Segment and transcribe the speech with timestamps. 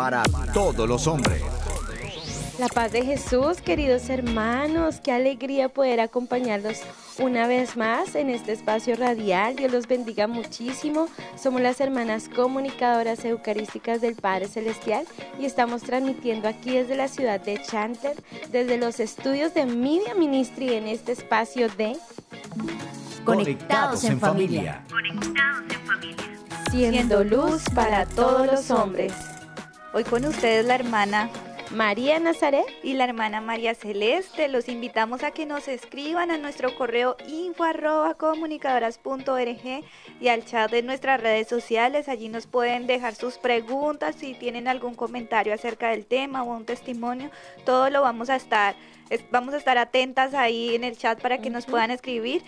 [0.00, 0.22] para
[0.54, 1.42] todos los hombres.
[2.58, 6.78] La paz de Jesús, queridos hermanos, qué alegría poder acompañarlos
[7.18, 9.56] una vez más en este espacio radial.
[9.56, 11.08] Dios los bendiga muchísimo.
[11.36, 15.06] Somos las hermanas comunicadoras eucarísticas del Padre Celestial
[15.38, 18.16] y estamos transmitiendo aquí desde la ciudad de Chanter,
[18.50, 21.96] desde los estudios de Media Ministry en este espacio de
[23.24, 24.82] Conectados en familia.
[24.90, 26.16] Conectados en familia.
[26.70, 29.12] Siendo luz para todos los hombres.
[29.92, 31.30] Hoy con ustedes la hermana
[31.72, 34.46] María Nazaret y la hermana María Celeste.
[34.46, 39.84] Los invitamos a que nos escriban a nuestro correo info arroba comunicadoras.org
[40.20, 42.08] y al chat de nuestras redes sociales.
[42.08, 46.66] Allí nos pueden dejar sus preguntas si tienen algún comentario acerca del tema o un
[46.66, 47.32] testimonio.
[47.64, 48.76] Todo lo vamos a estar,
[49.32, 52.44] vamos a estar atentas ahí en el chat para que nos puedan escribir.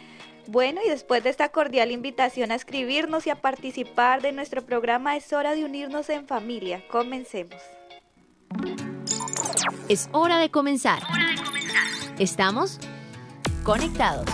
[0.48, 5.16] Bueno, y después de esta cordial invitación a escribirnos y a participar de nuestro programa,
[5.16, 6.82] es hora de unirnos en familia.
[6.88, 7.62] Comencemos.
[9.88, 11.02] Es hora de comenzar.
[12.18, 12.78] Estamos
[13.62, 14.26] conectados.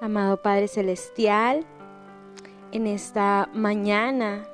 [0.00, 1.64] Amado Padre Celestial,
[2.72, 4.46] en esta mañana,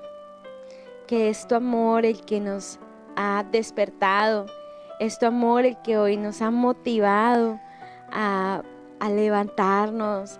[1.11, 2.79] que es tu amor el que nos
[3.17, 4.47] ha despertado,
[5.01, 7.59] es tu amor el que hoy nos ha motivado
[8.13, 8.63] a,
[9.01, 10.39] a levantarnos,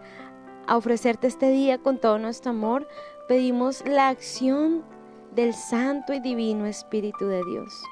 [0.69, 2.87] a ofrecerte este día con todo nuestro amor,
[3.27, 4.85] pedimos la acción
[5.35, 7.83] del Santo y Divino Espíritu de Dios,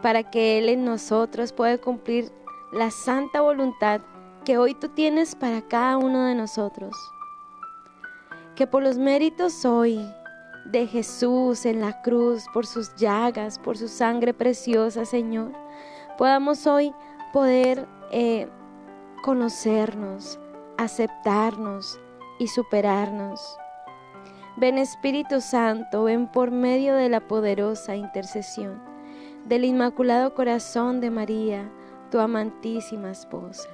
[0.00, 2.32] para que Él en nosotros pueda cumplir
[2.72, 4.00] la santa voluntad
[4.46, 6.96] que hoy tú tienes para cada uno de nosotros.
[8.56, 10.00] Que por los méritos hoy
[10.70, 15.52] de Jesús en la cruz, por sus llagas, por su sangre preciosa, Señor,
[16.16, 16.94] podamos hoy
[17.32, 18.48] poder eh,
[19.22, 20.38] conocernos,
[20.78, 22.00] aceptarnos
[22.38, 23.40] y superarnos.
[24.56, 28.82] Ven Espíritu Santo, ven por medio de la poderosa intercesión
[29.46, 31.70] del Inmaculado Corazón de María,
[32.10, 33.68] tu amantísima esposa.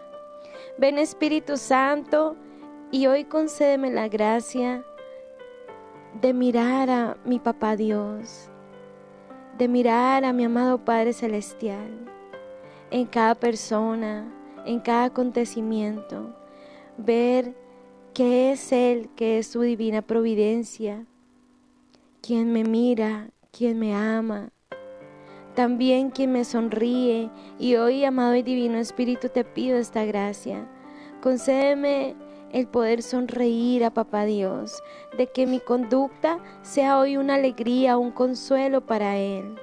[0.78, 2.36] Ven Espíritu Santo
[2.90, 4.84] y hoy concédeme la gracia
[6.20, 8.48] de mirar a mi Papá Dios,
[9.58, 11.90] de mirar a mi amado Padre Celestial
[12.90, 14.32] en cada persona,
[14.64, 16.34] en cada acontecimiento,
[16.96, 17.54] ver
[18.14, 21.04] que es Él, que es su divina providencia,
[22.22, 24.50] quien me mira, quien me ama,
[25.54, 27.30] también quien me sonríe.
[27.58, 30.66] Y hoy, amado y divino Espíritu, te pido esta gracia.
[31.20, 32.14] Concédeme
[32.52, 34.82] el poder sonreír a Papá Dios,
[35.16, 39.56] de que mi conducta sea hoy una alegría, un consuelo para Él.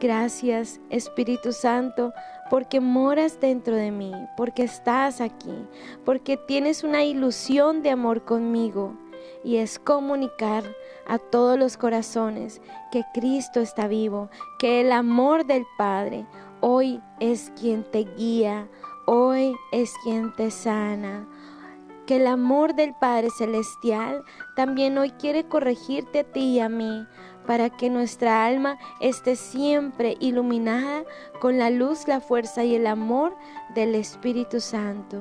[0.00, 2.12] Gracias Espíritu Santo
[2.48, 5.66] porque moras dentro de mí, porque estás aquí,
[6.04, 8.94] porque tienes una ilusión de amor conmigo
[9.44, 10.64] y es comunicar
[11.06, 12.60] a todos los corazones
[12.90, 16.26] que Cristo está vivo, que el amor del Padre
[16.60, 18.68] hoy es quien te guía,
[19.12, 21.26] hoy es quien te sana.
[22.06, 24.22] Que el amor del Padre Celestial
[24.54, 27.06] también hoy quiere corregirte a ti y a mí,
[27.44, 31.02] para que nuestra alma esté siempre iluminada
[31.40, 33.36] con la luz, la fuerza y el amor
[33.74, 35.20] del Espíritu Santo.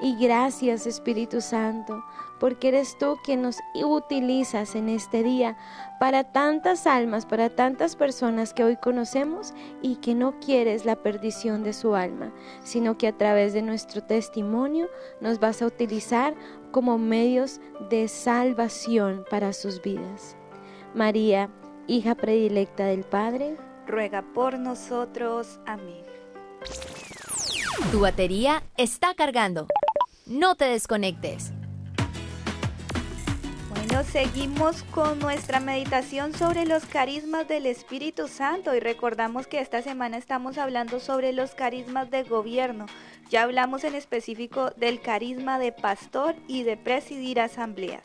[0.00, 2.02] Y gracias Espíritu Santo,
[2.38, 5.56] porque eres tú quien nos utilizas en este día
[5.98, 11.62] para tantas almas, para tantas personas que hoy conocemos y que no quieres la perdición
[11.64, 12.32] de su alma,
[12.62, 14.88] sino que a través de nuestro testimonio
[15.20, 16.34] nos vas a utilizar
[16.70, 17.60] como medios
[17.90, 20.36] de salvación para sus vidas.
[20.94, 21.50] María,
[21.86, 25.58] hija predilecta del Padre, ruega por nosotros.
[25.66, 26.04] Amén.
[27.90, 29.66] Tu batería está cargando.
[30.26, 31.52] No te desconectes.
[33.88, 39.80] Bueno, seguimos con nuestra meditación sobre los carismas del Espíritu Santo y recordamos que esta
[39.80, 42.84] semana estamos hablando sobre los carismas de gobierno.
[43.30, 48.04] Ya hablamos en específico del carisma de pastor y de presidir asambleas.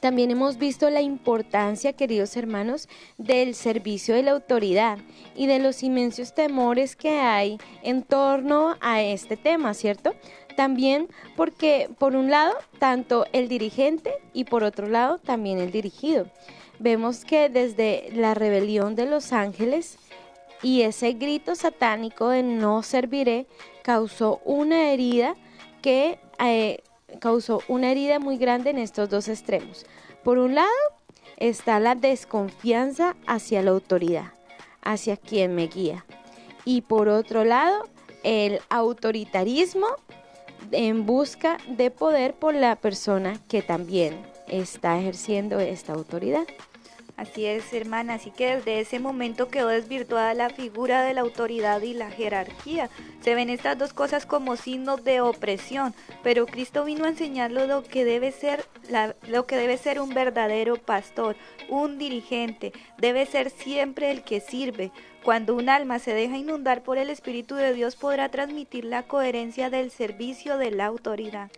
[0.00, 4.98] También hemos visto la importancia, queridos hermanos, del servicio de la autoridad
[5.36, 10.14] y de los inmensos temores que hay en torno a este tema, ¿cierto?
[10.60, 16.26] También porque, por un lado, tanto el dirigente y por otro lado, también el dirigido.
[16.78, 19.96] Vemos que desde la rebelión de los ángeles
[20.62, 23.46] y ese grito satánico de no serviré
[23.82, 25.34] causó una herida
[25.80, 26.82] que eh,
[27.20, 29.86] causó una herida muy grande en estos dos extremos.
[30.22, 30.68] Por un lado
[31.38, 34.34] está la desconfianza hacia la autoridad,
[34.82, 36.04] hacia quien me guía.
[36.66, 37.88] Y por otro lado,
[38.22, 39.86] el autoritarismo
[40.72, 44.16] en busca de poder por la persona que también
[44.48, 46.46] está ejerciendo esta autoridad.
[47.20, 51.82] Así es, hermana, así que desde ese momento quedó desvirtuada la figura de la autoridad
[51.82, 52.88] y la jerarquía.
[53.20, 57.82] Se ven estas dos cosas como signos de opresión, pero Cristo vino a enseñarlo lo
[57.82, 58.64] que debe ser
[59.28, 61.36] lo que debe ser un verdadero pastor,
[61.68, 64.90] un dirigente, debe ser siempre el que sirve.
[65.24, 69.68] Cuando un alma se deja inundar por el Espíritu de Dios podrá transmitir la coherencia
[69.68, 71.50] del servicio de la autoridad.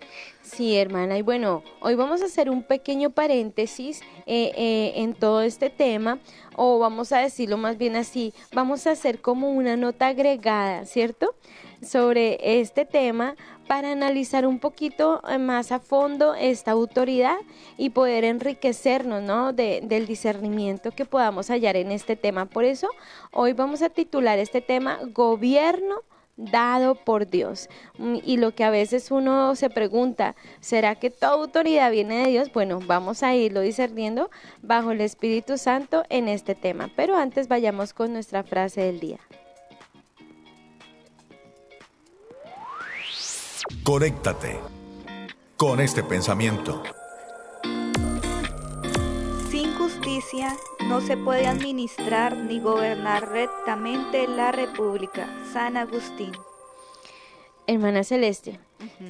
[0.43, 5.43] Sí, hermana, y bueno, hoy vamos a hacer un pequeño paréntesis eh, eh, en todo
[5.43, 6.19] este tema,
[6.57, 11.35] o vamos a decirlo más bien así, vamos a hacer como una nota agregada, ¿cierto?
[11.83, 13.35] Sobre este tema
[13.67, 17.37] para analizar un poquito eh, más a fondo esta autoridad
[17.77, 19.53] y poder enriquecernos ¿no?
[19.53, 22.47] del discernimiento que podamos hallar en este tema.
[22.47, 22.89] Por eso
[23.33, 26.03] hoy vamos a titular este tema Gobierno
[26.37, 27.69] dado por Dios.
[27.99, 32.31] Mm, y lo que a veces uno se pregunta, ¿será que toda autoridad viene de
[32.31, 32.53] Dios?
[32.53, 34.31] Bueno, vamos a irlo discerniendo
[34.63, 36.91] bajo el Espíritu Santo en este tema.
[36.97, 39.19] Pero antes vayamos con nuestra frase del día.
[43.85, 44.59] Conéctate
[45.57, 46.83] con este pensamiento.
[49.51, 50.57] Sin justicia
[50.89, 55.29] no se puede administrar ni gobernar rectamente la República.
[55.53, 56.33] San Agustín.
[57.69, 58.59] Hermana Celeste,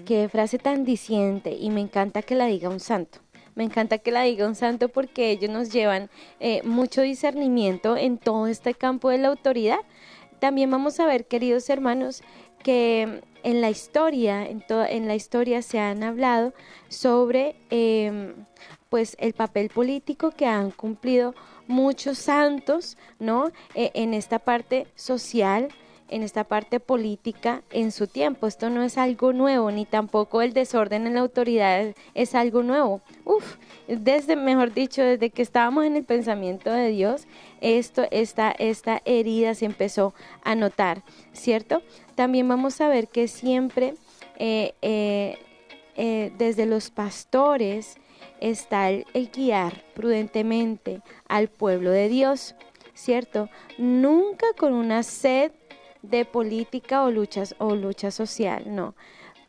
[0.05, 3.21] qué frase tan diciente y me encanta que la diga un santo.
[3.55, 6.11] Me encanta que la diga un santo porque ellos nos llevan
[6.41, 9.81] eh, mucho discernimiento en todo este campo de la autoridad.
[10.41, 12.23] También vamos a ver, queridos hermanos,
[12.63, 16.55] que en la historia, en, en la historia se han hablado
[16.89, 18.35] sobre em,
[18.89, 21.35] pues el papel político que han cumplido
[21.67, 23.51] muchos santos, ¿no?
[23.75, 25.69] E, en esta parte social,
[26.13, 28.47] en esta parte política en su tiempo.
[28.47, 33.01] Esto no es algo nuevo, ni tampoco el desorden en la autoridad es algo nuevo.
[33.25, 33.57] Uf,
[33.89, 37.27] desde, mejor dicho, desde que estábamos en el pensamiento de Dios,
[37.61, 40.13] esto, esta, esta herida se empezó
[40.45, 41.83] a notar, ¿cierto?
[42.15, 43.95] También vamos a ver que siempre
[44.37, 45.39] eh, eh,
[45.97, 47.97] eh, desde los pastores
[48.41, 52.55] está el guiar prudentemente al pueblo de Dios,
[52.95, 53.49] ¿cierto?
[53.79, 55.53] Nunca con una sed
[56.03, 58.95] de política o luchas o lucha social, no.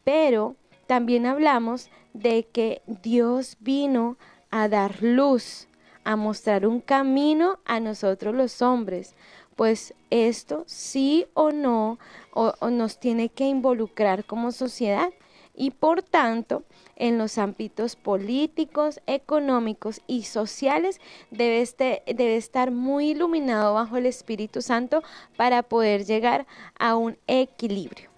[0.03, 0.55] Pero
[0.88, 4.17] también hablamos de que Dios vino
[4.51, 5.67] a dar luz,
[6.03, 9.15] a mostrar un camino a nosotros los hombres,
[9.55, 12.00] pues esto sí o no
[12.33, 15.09] o, nos tiene que involucrar como sociedad
[15.53, 16.63] y por tanto
[16.95, 21.00] en los ámbitos políticos, económicos y sociales
[21.31, 25.03] debe, este, debe estar muy iluminado bajo el Espíritu Santo
[25.38, 26.45] para poder llegar
[26.77, 28.09] a un equilibrio.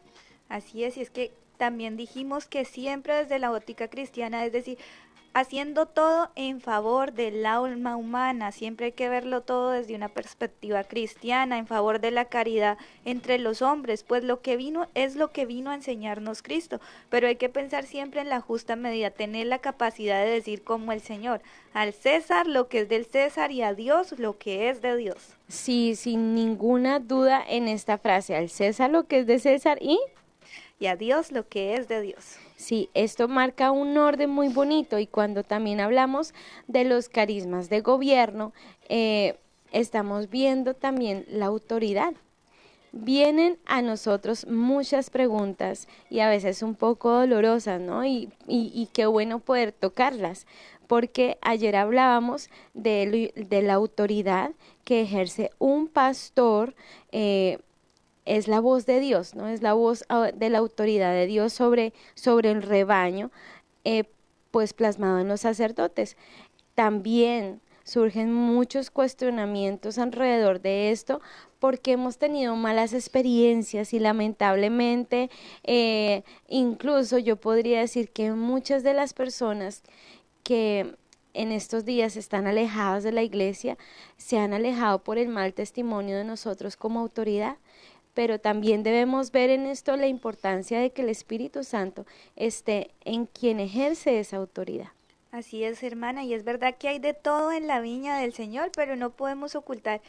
[0.49, 4.77] Así es, y es que también dijimos que siempre desde la óptica cristiana, es decir,
[5.35, 8.53] haciendo todo en favor del alma humana.
[8.53, 13.37] Siempre hay que verlo todo desde una perspectiva cristiana, en favor de la caridad entre
[13.37, 16.79] los hombres, pues lo que vino es lo que vino a enseñarnos Cristo.
[17.09, 20.93] Pero hay que pensar siempre en la justa medida, tener la capacidad de decir como
[20.93, 21.41] el Señor,
[21.73, 25.35] al César lo que es del César y a Dios lo que es de Dios.
[25.49, 29.99] Sí, sin ninguna duda en esta frase, al César lo que es de César y
[30.79, 32.37] y a Dios lo que es de Dios.
[32.55, 36.33] Sí, esto marca un orden muy bonito y cuando también hablamos
[36.67, 38.53] de los carismas de gobierno,
[38.87, 39.37] eh,
[39.71, 42.13] estamos viendo también la autoridad.
[42.93, 48.05] Vienen a nosotros muchas preguntas y a veces un poco dolorosas, ¿no?
[48.05, 50.47] Y, y, qué bueno poder tocarlas,
[50.87, 54.51] porque ayer hablábamos de, de la autoridad
[54.85, 56.73] que ejerce un pastor
[57.11, 57.59] eh,
[58.25, 59.47] es la voz de Dios, ¿no?
[59.47, 63.31] Es la voz ah, de la autoridad de Dios sobre, sobre el rebaño,
[63.83, 64.05] eh,
[64.51, 66.17] pues plasmado en los sacerdotes.
[66.73, 71.21] También surgen muchos cuestionamientos alrededor de esto
[71.59, 75.29] porque hemos tenido malas experiencias y lamentablemente
[75.63, 79.83] eh, incluso yo podría decir que muchas de las personas
[80.43, 80.95] que
[81.35, 83.77] en estos días están alejados de la iglesia,
[84.17, 87.57] se han alejado por el mal testimonio de nosotros como autoridad,
[88.15, 93.27] pero también debemos ver en esto la importancia de que el Espíritu Santo esté en
[93.27, 94.87] quien ejerce esa autoridad.
[95.31, 98.71] Así es, hermana, y es verdad que hay de todo en la viña del Señor,
[98.73, 100.01] pero no podemos ocultar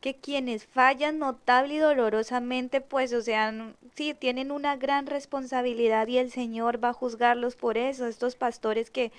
[0.00, 3.52] que quienes fallan notable y dolorosamente, pues, o sea,
[3.94, 8.90] sí, tienen una gran responsabilidad y el Señor va a juzgarlos por eso, estos pastores
[8.90, 9.12] que,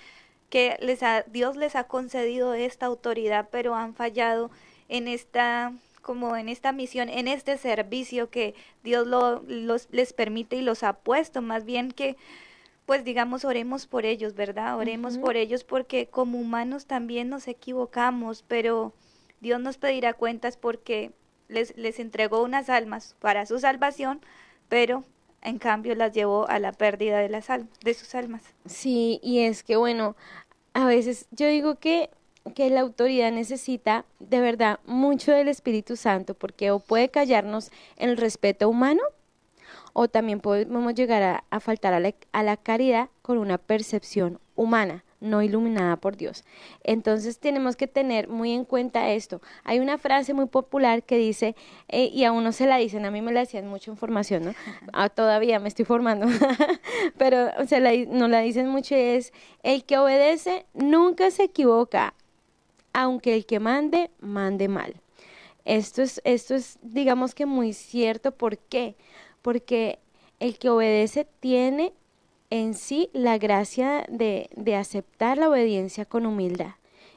[0.50, 4.50] que les ha, Dios les ha concedido esta autoridad, pero han fallado
[4.90, 10.56] en esta como en esta misión, en este servicio que Dios lo, los, les permite
[10.56, 12.18] y los ha puesto, más bien que
[12.86, 14.78] pues digamos, oremos por ellos, ¿verdad?
[14.78, 18.94] Oremos por ellos porque como humanos también nos equivocamos, pero
[19.40, 21.12] Dios nos pedirá cuentas porque
[21.48, 24.20] les, les entregó unas almas para su salvación,
[24.68, 25.06] pero
[25.42, 27.48] en cambio las llevó a la pérdida de, las
[27.84, 28.44] de sus almas.
[28.66, 30.16] Sí, y es que bueno,
[30.74, 32.10] a veces yo digo que
[32.56, 38.18] que la autoridad necesita de verdad mucho del Espíritu Santo porque o puede callarnos el
[38.18, 39.02] respeto humano
[39.94, 45.98] o también podemos llegar a, faltar a la, caridad con una percepción humana no iluminada
[45.98, 46.44] por Dios.
[46.84, 49.40] Entonces tenemos que tener muy en cuenta esto.
[49.64, 51.56] Hay una frase muy popular que dice,
[51.90, 54.54] eh, y a uno se la dicen, a mí me la hacían mucha información, ¿no?
[54.94, 56.26] Ah, todavía me estoy formando,
[57.18, 59.32] pero la, no la dicen mucho, es,
[59.62, 62.16] el que obedece nunca se equivoca,
[62.94, 64.96] aunque el que mande, mande mal.
[65.66, 68.96] Esto es, esto es digamos que muy cierto, ¿por qué?
[69.42, 70.00] porque
[70.40, 71.94] el que obedece tiene
[72.50, 76.72] en sí la gracia de, de, aceptar la obediencia con humildad.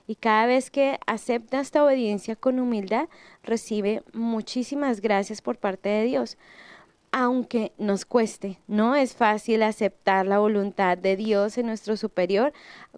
[0.06, 3.08] Y cada vez que acepta esta obediencia con humildad,
[3.42, 6.36] recibe muchísimas gracias por parte de Dios.
[7.10, 12.52] Aunque nos cueste, no es fácil aceptar la voluntad de Dios en nuestro superior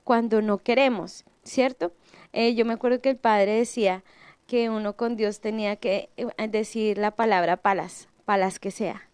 [0.04, 1.92] cuando no queremos, ¿cierto?
[2.36, 4.04] Eh, yo me acuerdo que el padre decía
[4.46, 9.08] que uno con Dios tenía que eh, decir la palabra palas, palas que sea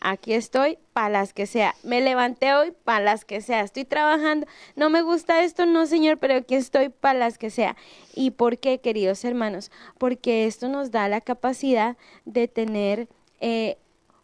[0.00, 1.74] aquí estoy para las que sea.
[1.82, 3.62] Me levanté hoy para las que sea.
[3.62, 4.46] Estoy trabajando.
[4.76, 7.76] No me gusta esto, no, Señor, pero aquí estoy para las que sea.
[8.14, 9.70] ¿Y por qué, queridos hermanos?
[9.98, 13.08] Porque esto nos da la capacidad de tener
[13.40, 13.78] eh,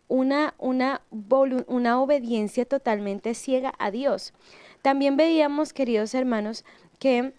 [0.09, 1.03] una, una,
[1.67, 4.33] una obediencia totalmente ciega a Dios.
[4.83, 6.65] También veíamos, queridos hermanos,
[6.99, 7.33] que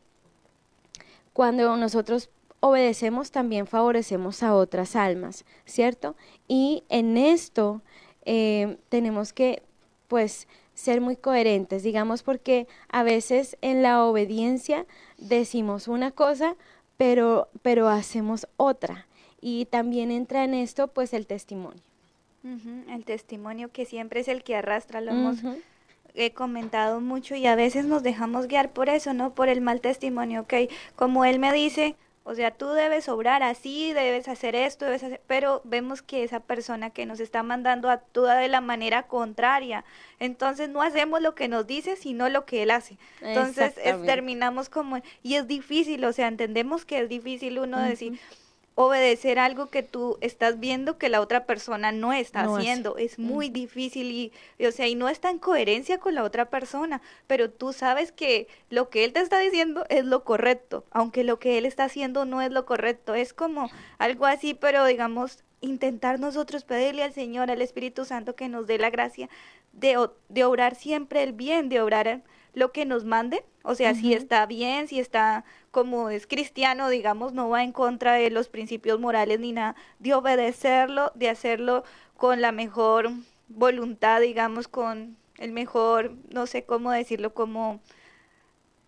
[1.35, 2.29] cuando nosotros
[2.61, 6.15] obedecemos, también favorecemos a otras almas, ¿cierto?
[6.47, 7.81] Y en esto
[8.23, 9.61] eh, tenemos que,
[10.07, 14.85] pues, ser muy coherentes, digamos, porque a veces en la obediencia
[15.17, 16.55] decimos una cosa,
[16.95, 19.05] pero, pero hacemos otra.
[19.41, 21.81] Y también entra en esto, pues, el testimonio.
[22.87, 25.39] El testimonio que siempre es el que arrastra, lo hemos
[26.15, 29.34] he comentado mucho y a veces nos dejamos guiar por eso, ¿no?
[29.34, 30.53] Por el mal testimonio, ok.
[30.95, 35.22] Como él me dice, o sea, tú debes obrar así, debes hacer esto, debes hacer,
[35.27, 39.86] pero vemos que esa persona que nos está mandando actúa de la manera contraria.
[40.19, 42.98] Entonces no hacemos lo que nos dice, sino lo que él hace.
[43.22, 48.19] Entonces terminamos como, y es difícil, o sea, entendemos que es difícil uno decir,
[48.75, 52.98] obedecer algo que tú estás viendo que la otra persona no está haciendo.
[52.98, 57.01] Es, muy difícil y, o sea, y no está en coherencia con la otra persona,
[57.25, 61.39] pero tú sabes que lo que él te está diciendo es lo correcto, aunque lo
[61.39, 63.15] que él está haciendo no es lo correcto.
[63.15, 68.50] Es como algo así, pero digamos, intentar nosotros pedirle al Señor, al Espíritu Santo, que
[68.50, 69.29] nos dé la gracia
[69.72, 72.24] de, de obrar siempre el bien, de obrar
[72.55, 77.33] lo que nos mande, o sea, si está bien, si está como es cristiano, digamos,
[77.33, 81.83] no va en contra de los principios morales ni nada, de obedecerlo, de hacerlo
[82.17, 83.12] con la mejor
[83.50, 87.81] voluntad, digamos, con el mejor, no sé cómo decirlo, como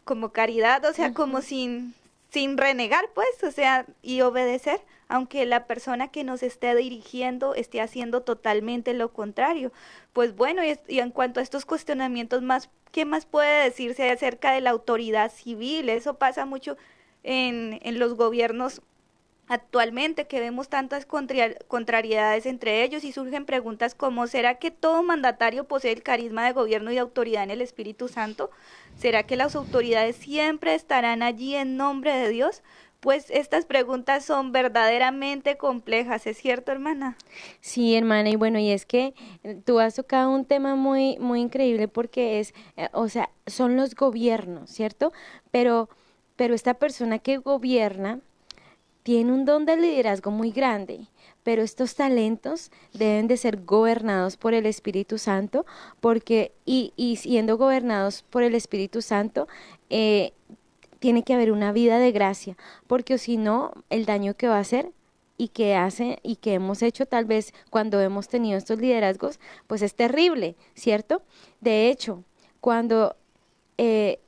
[0.05, 1.93] como caridad, o sea, como sin
[2.29, 7.81] sin renegar, pues, o sea, y obedecer, aunque la persona que nos esté dirigiendo esté
[7.81, 9.71] haciendo totalmente lo contrario.
[10.13, 14.53] Pues bueno, y, y, en cuanto a estos cuestionamientos más, ¿qué más puede decirse acerca
[14.53, 15.87] de la autoridad civil?
[15.87, 16.77] Eso pasa mucho
[17.21, 18.81] en, en los gobiernos
[19.47, 25.65] actualmente que vemos tantas contrariedades entre ellos y surgen preguntas como ¿será que todo mandatario
[25.65, 28.49] posee el carisma de gobierno y autoridad en el Espíritu Santo?
[28.97, 32.63] ¿Será que las autoridades siempre estarán allí en nombre de Dios?
[33.07, 37.17] Pues estas preguntas son verdaderamente complejas, ¿es cierto, hermana?
[37.61, 39.13] Sí, hermana, y bueno, y es que
[39.45, 43.77] eh, tú has tocado un tema muy muy increíble porque es, eh, o sea, son
[43.77, 45.13] los gobiernos, ¿cierto?
[45.51, 45.87] Pero
[46.35, 48.19] pero esta persona que gobierna
[49.03, 51.07] tiene un don de liderazgo muy grande,
[51.43, 55.65] pero estos talentos deben de ser gobernados por el Espíritu Santo,
[56.01, 59.47] porque y, y siendo gobernados por el Espíritu Santo,
[59.89, 60.33] eh,
[61.07, 64.59] tiene que haber una vida de gracia, porque si no, el daño que va a
[64.59, 64.91] hacer
[65.37, 69.81] y que hace y que hemos hecho tal vez cuando hemos tenido estos liderazgos, pues
[69.83, 71.21] es terrible, ¿cierto?
[71.61, 72.25] De hecho,
[72.59, 73.15] cuando
[73.77, 74.19] eh,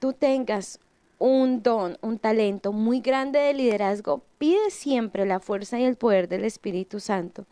[0.00, 0.80] tú tengas
[1.20, 6.26] un don, un talento muy grande de liderazgo, pide siempre la fuerza y el poder
[6.26, 7.46] del Espíritu Santo.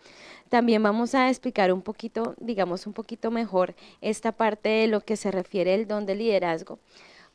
[0.48, 5.16] También vamos a explicar un poquito, digamos un poquito mejor, esta parte de lo que
[5.16, 6.80] se refiere el don de liderazgo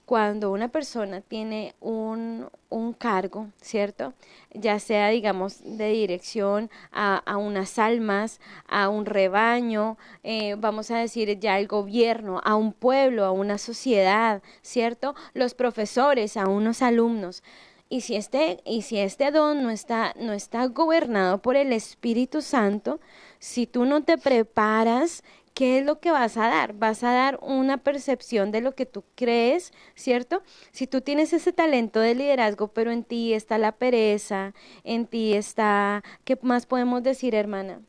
[0.06, 4.14] cuando una persona tiene un, un, cargo, ¿cierto?
[4.54, 10.98] Ya sea, digamos, de dirección a, a unas almas, a un rebaño, eh, vamos a
[10.98, 15.16] decir ya el gobierno, a un pueblo, a una sociedad, ¿cierto?
[15.34, 17.42] Los profesores, a unos alumnos.
[17.90, 22.42] Y si este, y si este don no está, no está gobernado por el Espíritu
[22.42, 23.00] Santo,
[23.40, 25.24] si tú no te preparas,
[25.56, 26.74] ¿qué es lo que vas a dar?
[26.76, 30.44] Vas a dar una percepción de lo que tú crees, ¿cierto?
[30.72, 35.34] Si tú tienes ese talento de liderazgo, pero en ti está la pereza, en ti
[35.34, 37.82] está, ¿qué más podemos decir, hermana?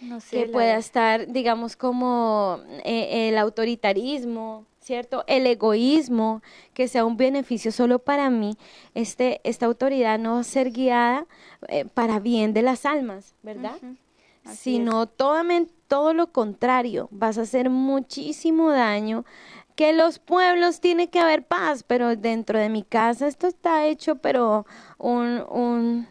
[0.00, 5.24] No sé, que la- pueda estar, digamos, como eh, el autoritarismo, ¿cierto?
[5.26, 6.42] El egoísmo,
[6.74, 8.56] que sea un beneficio solo para mí,
[8.94, 11.26] este, esta autoridad no va a ser guiada
[11.68, 13.80] eh, para bien de las almas, ¿verdad?
[14.44, 19.24] Así Sino todamen- todo lo contrario, vas a hacer muchísimo daño.
[19.76, 24.16] Que los pueblos tiene que haber paz, pero dentro de mi casa esto está hecho,
[24.16, 24.66] pero
[24.98, 26.06] un, un,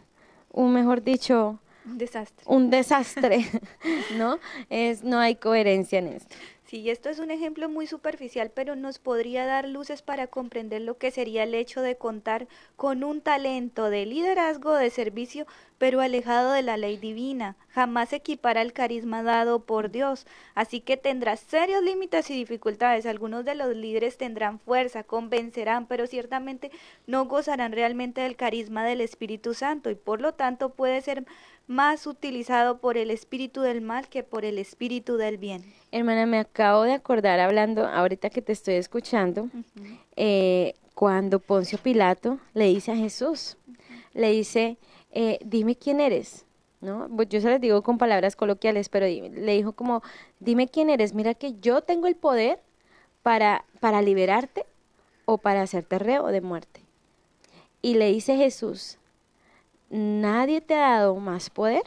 [0.52, 2.44] un mejor dicho, Un desastre.
[2.46, 3.46] un desastre,
[4.18, 4.38] ¿no?
[4.68, 6.36] Es, no hay coherencia en esto.
[6.74, 10.98] Sí, esto es un ejemplo muy superficial, pero nos podría dar luces para comprender lo
[10.98, 15.46] que sería el hecho de contar con un talento de liderazgo, de servicio,
[15.78, 17.54] pero alejado de la ley divina.
[17.68, 20.26] Jamás equipara al carisma dado por Dios,
[20.56, 23.06] así que tendrá serios límites y dificultades.
[23.06, 26.72] Algunos de los líderes tendrán fuerza, convencerán, pero ciertamente
[27.06, 31.24] no gozarán realmente del carisma del Espíritu Santo y por lo tanto puede ser
[31.66, 35.64] más utilizado por el espíritu del mal que por el espíritu del bien.
[35.92, 39.48] Hermana, me acabo de acordar hablando, ahorita que te estoy escuchando,
[40.16, 43.56] eh, cuando Poncio Pilato le dice a Jesús,
[44.12, 44.76] le dice,
[45.12, 46.44] eh, dime quién eres,
[46.80, 47.08] ¿no?
[47.14, 50.02] Pues yo se les digo con palabras coloquiales, pero le dijo como,
[50.40, 52.60] dime quién eres, mira que yo tengo el poder
[53.22, 54.66] para, para liberarte
[55.24, 56.80] o para hacerte reo de muerte.
[57.80, 58.98] Y le dice Jesús,
[59.90, 61.82] nadie te ha dado más poder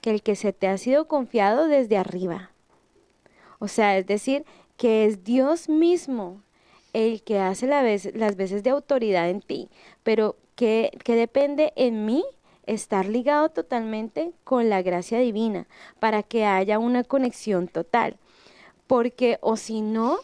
[0.00, 2.50] que el que se te ha sido confiado desde arriba.
[3.58, 4.44] O sea, es decir,
[4.76, 6.42] que es Dios mismo
[6.92, 9.68] el que hace las veces de autoridad en ti,
[10.02, 12.24] pero que, que depende en mí
[12.66, 15.66] estar ligado totalmente con la gracia divina
[16.00, 18.16] para que haya una conexión total.
[18.86, 20.18] Porque o si no,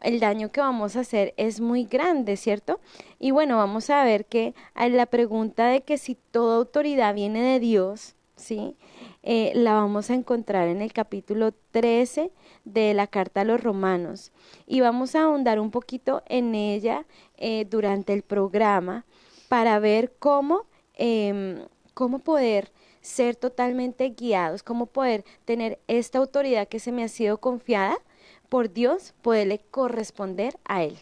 [0.00, 2.80] el daño que vamos a hacer es muy grande, ¿cierto?
[3.18, 7.42] Y bueno, vamos a ver que a la pregunta de que si toda autoridad viene
[7.42, 8.76] de Dios, ¿sí?
[9.22, 12.30] Eh, la vamos a encontrar en el capítulo 13
[12.64, 14.32] de la carta a los romanos.
[14.66, 17.04] Y vamos a ahondar un poquito en ella
[17.36, 19.04] eh, durante el programa
[19.48, 21.58] para ver cómo, em,
[21.94, 27.38] cómo poder ser totalmente guiados, cómo poder tener esta autoridad que se me ha sido
[27.38, 27.98] confiada
[28.48, 30.98] por Dios, poderle corresponder a Él.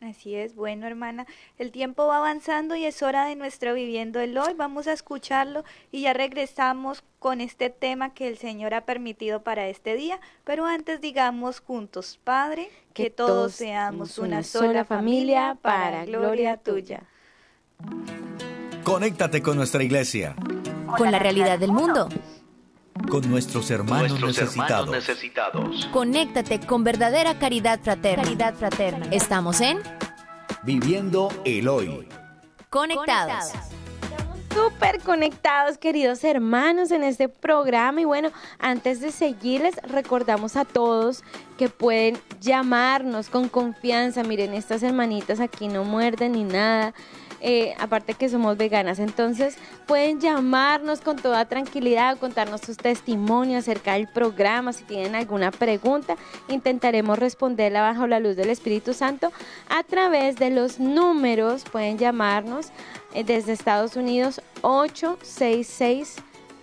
[0.00, 1.26] Así es, bueno hermana,
[1.58, 4.54] el tiempo va avanzando y es hora de nuestro viviendo el hoy.
[4.54, 9.66] Vamos a escucharlo y ya regresamos con este tema que el Señor ha permitido para
[9.66, 10.20] este día.
[10.44, 17.02] Pero antes digamos juntos, Padre, que, todos seamos una sola familia para gloria tuya.
[18.84, 20.36] Conéctate con nuestra iglesia,
[20.96, 22.08] Con la realidad del mundo.
[23.10, 24.86] Con nuestros hermanos Nuestros necesitados.
[24.86, 25.88] hermanos necesitados.
[25.92, 28.24] Conéctate con verdadera caridad fraterna.
[28.24, 29.06] Caridad fraterna.
[29.10, 29.78] Estamos en
[30.62, 32.08] Viviendo el hoy.
[32.70, 33.52] Conectados.
[34.54, 38.00] Súper conectados, queridos hermanos, en este programa.
[38.00, 41.22] Y bueno, antes de seguirles, recordamos a todos
[41.56, 44.24] que pueden llamarnos con confianza.
[44.24, 46.92] Miren, estas hermanitas aquí no muerden ni nada.
[47.40, 53.94] Eh, aparte que somos veganas, entonces pueden llamarnos con toda tranquilidad, contarnos sus testimonios acerca
[53.94, 56.16] del programa, si tienen alguna pregunta,
[56.48, 59.32] intentaremos responderla bajo la luz del Espíritu Santo
[59.68, 62.68] a través de los números, pueden llamarnos
[63.14, 66.16] eh, desde Estados Unidos 866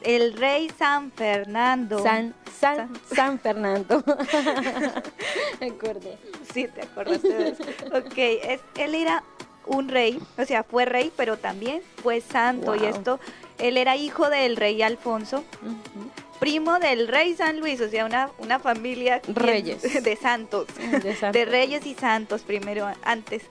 [0.01, 2.01] El rey San Fernando.
[2.03, 4.03] San, San, San Fernando.
[5.61, 6.17] Me acordé.
[6.53, 7.63] Sí, te acordaste de eso.
[7.93, 9.23] Ok, es, él era
[9.65, 12.75] un rey, o sea, fue rey, pero también fue santo.
[12.75, 13.19] Y esto,
[13.59, 16.09] él era hijo del rey Alfonso, Ujú.
[16.43, 19.81] Primo del rey San Luis, o sea, una, una familia Reyes.
[20.03, 20.67] de santos.
[21.31, 23.43] De reyes y santos primero, antes.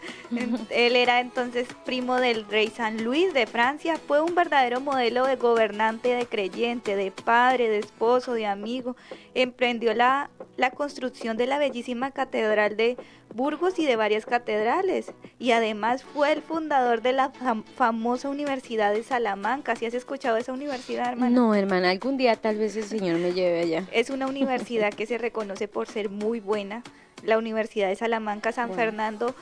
[0.69, 3.99] Él era entonces primo del rey San Luis de Francia.
[4.07, 8.95] Fue un verdadero modelo de gobernante, de creyente, de padre, de esposo, de amigo.
[9.33, 10.29] Emprendió la,
[10.59, 12.99] la construcción de la bellísima catedral de
[13.35, 15.13] Burgos y de varias catedrales.
[15.39, 19.77] Y además fue el fundador de la fam- famosa Universidad de Salamanca.
[19.77, 21.31] ¿Si has escuchado esa universidad, hermana?
[21.35, 23.85] No, hermana, algún día tal vez el Señor me lleve allá.
[23.93, 26.83] Es una universidad que se reconoce por ser muy buena.
[27.25, 28.73] La Universidad de Salamanca San.
[28.75, 29.35] Fernando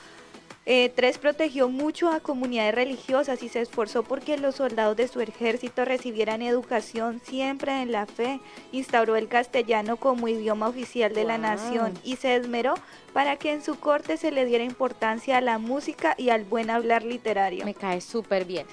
[0.67, 5.21] eh, tres protegió mucho a comunidades religiosas y se esforzó porque los soldados de su
[5.21, 8.41] ejército recibieran educación siempre en la fe.
[8.71, 12.75] Instauró el castellano como idioma oficial de la nación y se esmeró
[13.15, 16.69] para que en su corte se le diera importancia a la música y al buen
[16.69, 17.65] hablar literario.
[17.65, 18.67] Me cae súper bien.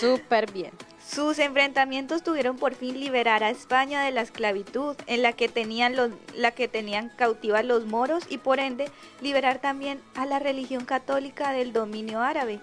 [0.00, 0.72] Súper bien.
[1.14, 5.94] Sus enfrentamientos tuvieron por fin liberar a España de la esclavitud en la que tenían
[5.94, 10.86] los, la que tenían cautiva los moros y por ende liberar también a la religión
[10.86, 12.60] católica del dominio árabe.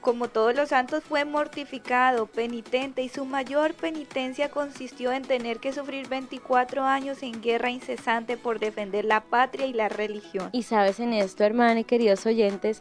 [0.00, 5.72] Como todos los santos fue mortificado, penitente y su mayor penitencia consistió en tener que
[5.72, 10.50] sufrir 24 años en guerra incesante por defender la patria y la religión.
[10.52, 12.78] Y sabes en esto, hermana y queridos oyentes,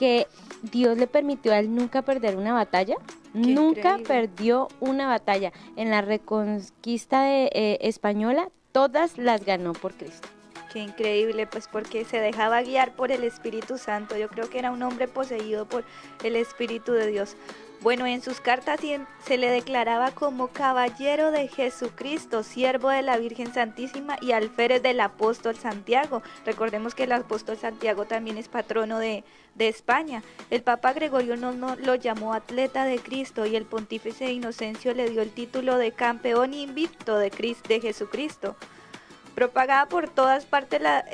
[0.00, 0.26] que
[0.62, 2.96] Dios le permitió a él nunca perder una batalla.
[3.34, 4.06] nunca increíble.
[4.06, 5.52] perdió una batalla.
[5.76, 10.26] En la reconquista de, eh, española, todas las ganó por Cristo.
[10.72, 14.16] Qué increíble, pues porque se dejaba guiar por el Espíritu Santo.
[14.16, 15.84] Yo creo que era un hombre poseído por
[16.24, 17.36] el Espíritu de Dios.
[17.82, 18.78] Bueno, en sus cartas
[19.24, 25.00] se le declaraba como caballero de Jesucristo, siervo de la Virgen Santísima y alférez del
[25.00, 26.22] apóstol Santiago.
[26.44, 29.24] Recordemos que el apóstol Santiago también es patrono de,
[29.58, 30.22] España.
[30.50, 35.22] El Papa Gregorio no, lo llamó atleta de Cristo y el pontífice Inocencio le dio
[35.22, 38.56] el título de campeón invicto de, Cris- de Jesucristo
[39.34, 41.04] propagaba por todas partes la,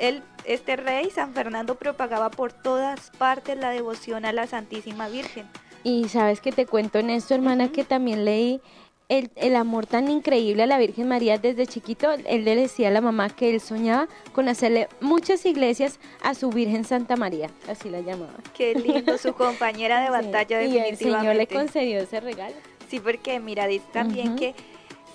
[0.43, 5.47] este rey San Fernando propagaba por todas partes la devoción a la Santísima Virgen.
[5.83, 8.59] Y sabes que te cuento en esto, hermana, que también leí
[9.09, 12.11] el, el amor tan increíble a la Virgen María desde chiquito.
[12.11, 16.49] Él le decía a la mamá que él soñaba con hacerle muchas iglesias a su
[16.49, 18.33] Virgen Santa María, así la llamaba.
[18.53, 21.55] Qué lindo, su compañera de Sí, batalla Y el Señor le definitivamente.
[21.55, 22.55] concedió ese regalo.
[22.89, 24.55] Sí, porque mira, dice también que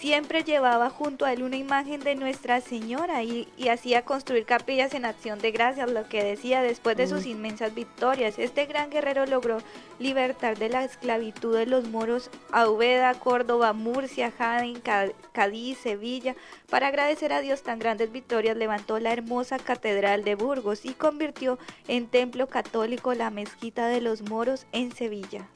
[0.02, 4.94] siempre llevaba junto a él una imagen de Nuestra Señora y, y hacía construir capillas
[4.94, 7.28] en acción de gracias, lo que decía después de sus Mm.
[7.28, 8.36] inmensas victorias.
[8.40, 9.58] Este gran guerrero logró
[10.00, 14.82] libertar de la esclavitud de los moros a Úbeda, Córdoba, Murcia, Jaén,
[15.30, 16.34] Cádiz, Sevilla.
[16.68, 21.60] Para agradecer a Dios tan grandes victorias, levantó la hermosa catedral de Burgos y convirtió
[21.86, 25.46] en templo católico la mezquita de los moros en Sevilla.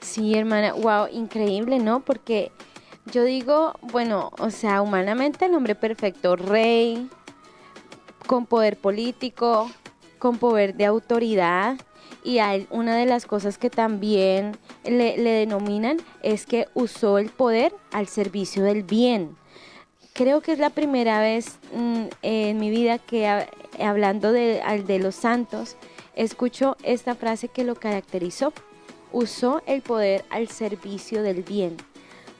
[0.00, 2.00] Sí, hermana, wow, increíble, ¿no?
[2.00, 2.50] Porque
[3.12, 7.08] yo digo, bueno, o sea, humanamente el hombre perfecto, rey,
[8.26, 9.70] con poder político,
[10.18, 11.76] con poder de autoridad.
[12.22, 12.38] Y
[12.70, 18.62] una de las cosas que también le, denominan es que usó el poder al servicio
[18.62, 19.36] del bien.
[20.12, 23.48] Creo que es la primera vez mm, en mi vida que ha-
[23.80, 25.76] hablando de, al- de los santos,
[26.14, 28.52] escucho esta frase que lo caracterizó.
[29.12, 31.76] Usó el poder al servicio del bien,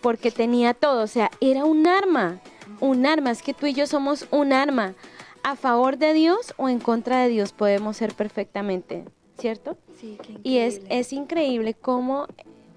[0.00, 2.40] porque tenía todo, o sea, era un arma,
[2.80, 4.94] un arma, es que tú y yo somos un arma.
[5.42, 9.04] A favor de Dios o en contra de Dios podemos ser perfectamente,
[9.38, 9.78] ¿cierto?
[9.98, 10.98] Sí, qué Y es, increíble.
[11.00, 12.26] es increíble cómo,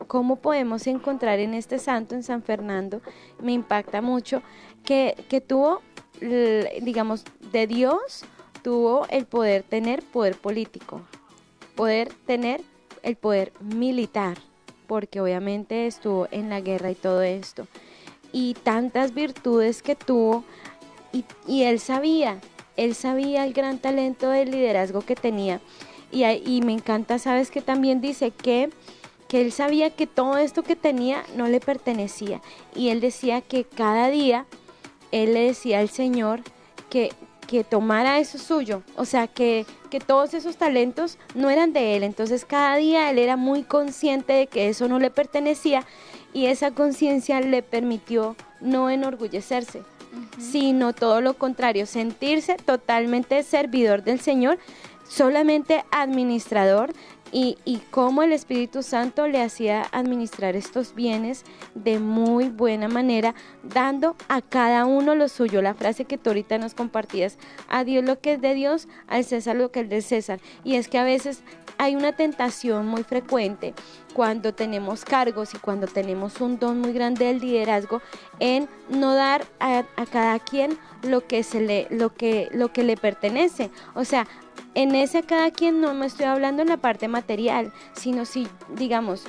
[0.08, 3.02] cómo podemos encontrar en este santo, en San Fernando,
[3.42, 4.42] me impacta mucho,
[4.86, 5.82] que, que tuvo,
[6.22, 8.24] digamos, de Dios,
[8.62, 11.02] tuvo el poder tener poder político,
[11.76, 12.62] poder tener
[13.02, 14.38] el poder militar,
[14.94, 17.66] porque obviamente estuvo en la guerra y todo esto,
[18.32, 20.44] y tantas virtudes que tuvo,
[21.12, 22.40] y, y él sabía,
[22.78, 25.62] él sabía el gran talento del liderazgo que tenía.
[26.12, 28.70] Y, y me encanta, sabes que también dice que,
[29.28, 32.40] que él sabía que todo esto que tenía no le pertenecía.
[32.76, 34.46] Y él decía que cada día,
[35.12, 36.42] él le decía al Señor
[36.92, 37.12] que
[37.48, 42.04] que tomara eso suyo, o sea, que, que todos esos talentos no eran de él,
[42.04, 45.86] entonces cada día él era muy consciente de que eso no le pertenecía
[46.34, 49.84] y esa conciencia le permitió no enorgullecerse,
[50.40, 54.58] sino todo lo contrario, sentirse totalmente servidor del Señor,
[55.08, 56.94] solamente administrador
[57.34, 61.44] y, y cómo el Espíritu Santo le hacía administrar estos bienes
[61.74, 65.62] de muy buena manera, dando a cada uno lo suyo.
[65.62, 69.26] La frase que tú ahorita nos compartías, a Dios lo que es de Dios, al
[69.26, 70.40] César lo que es de César.
[70.64, 71.44] Y es que a veces
[71.78, 73.74] hay una tentación muy frecuente
[74.14, 78.02] cuando tenemos cargos y cuando tenemos un don muy grande del liderazgo
[78.40, 82.84] en no dar a, a cada quien lo que se le lo que lo que
[82.84, 84.28] le pertenece o sea
[84.76, 89.24] en ese cada quien no me estoy hablando en la parte material sino si digamos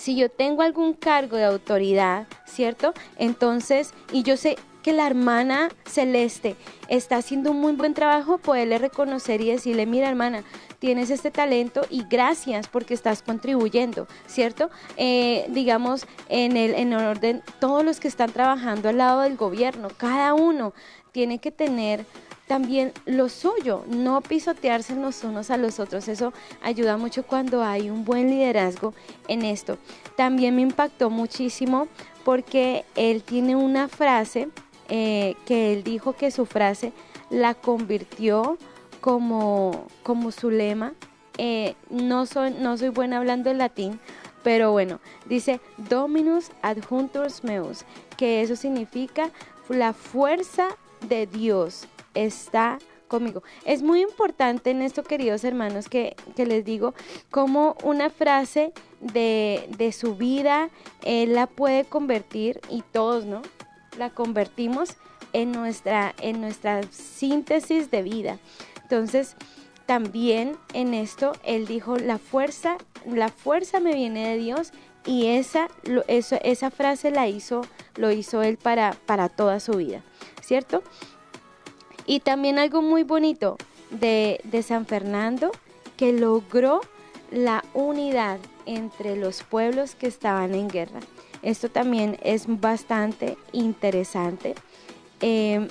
[0.00, 2.94] si yo tengo algún cargo de autoridad, ¿cierto?
[3.18, 6.56] Entonces, y yo sé que la hermana Celeste
[6.88, 10.42] está haciendo un muy buen trabajo, poderle reconocer y decirle, mira hermana,
[10.78, 14.70] tienes este talento y gracias porque estás contribuyendo, ¿cierto?
[14.96, 19.88] Eh, digamos, en el, en orden, todos los que están trabajando al lado del gobierno,
[19.98, 20.72] cada uno
[21.12, 22.06] tiene que tener
[22.50, 26.08] también lo suyo, no pisotearse los unos a los otros.
[26.08, 28.92] Eso ayuda mucho cuando hay un buen liderazgo
[29.28, 29.78] en esto.
[30.16, 31.86] También me impactó muchísimo
[32.24, 34.48] porque él tiene una frase
[34.88, 36.92] eh, que él dijo que su frase
[37.30, 38.58] la convirtió
[39.00, 40.94] como, como su lema.
[41.38, 44.00] Eh, no, soy, no soy buena hablando en latín,
[44.42, 47.84] pero bueno, dice Dominus adjuntus meus,
[48.16, 49.30] que eso significa
[49.68, 50.66] la fuerza
[51.08, 53.42] de Dios está conmigo.
[53.64, 56.94] Es muy importante en esto, queridos hermanos, que, que les digo,
[57.30, 60.70] como una frase de, de su vida,
[61.02, 63.42] él la puede convertir, y todos, ¿no?
[63.98, 64.96] La convertimos
[65.32, 68.38] en nuestra, en nuestra síntesis de vida.
[68.82, 69.36] Entonces,
[69.86, 74.72] también en esto, él dijo, la fuerza, la fuerza me viene de Dios
[75.04, 77.62] y esa, lo- eso, esa frase la hizo,
[77.96, 80.02] lo hizo él para, para toda su vida,
[80.42, 80.84] ¿cierto?
[82.10, 83.56] Y también algo muy bonito
[83.92, 85.52] de, San Fernando,
[85.96, 86.80] que logró
[87.30, 90.98] la unidad entre los pueblos que estaban en guerra.
[91.42, 94.56] Esto también es bastante interesante.
[95.20, 95.68] Eh,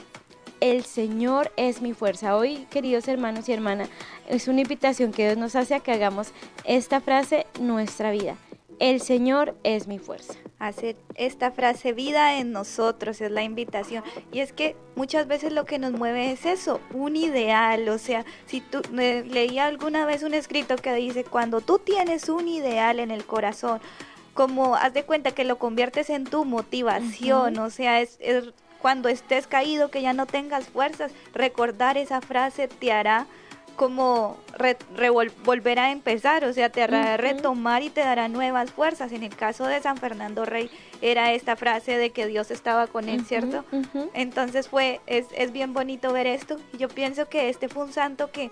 [0.62, 2.38] el Señor es mi fuerza.
[2.38, 3.90] Hoy, queridos hermanos y hermanas,
[4.30, 6.30] es una invitación que Dios nos hace a que hagamos
[6.64, 8.38] esta frase nuestra vida.
[8.80, 10.36] El Señor es mi fuerza.
[10.58, 14.04] hacer esta frase vida en nosotros, es la invitación.
[14.32, 17.88] Y es que muchas veces lo que nos mueve es eso, un ideal.
[17.90, 22.48] O sea, si tú leía alguna vez un escrito que dice, cuando tú tienes un
[22.48, 23.82] ideal en el corazón,
[24.34, 29.10] como haz de cuenta que lo conviertes en tu motivación, o sea, es, es cuando
[29.10, 33.28] estés caído, que ya no tengas fuerzas, recordar esa frase te hará
[33.80, 38.72] como re- revol- volver a empezar, o sea, te hará retomar y te dará nuevas
[38.72, 39.14] fuerzas.
[39.14, 40.70] En el caso de San Fernando Rey
[41.02, 43.64] era esta frase de que Dios estaba con él, ¿cierto?
[44.14, 46.58] Entonces fue, es, es bien bonito ver esto.
[46.74, 48.52] Y yo pienso que este fue un santo que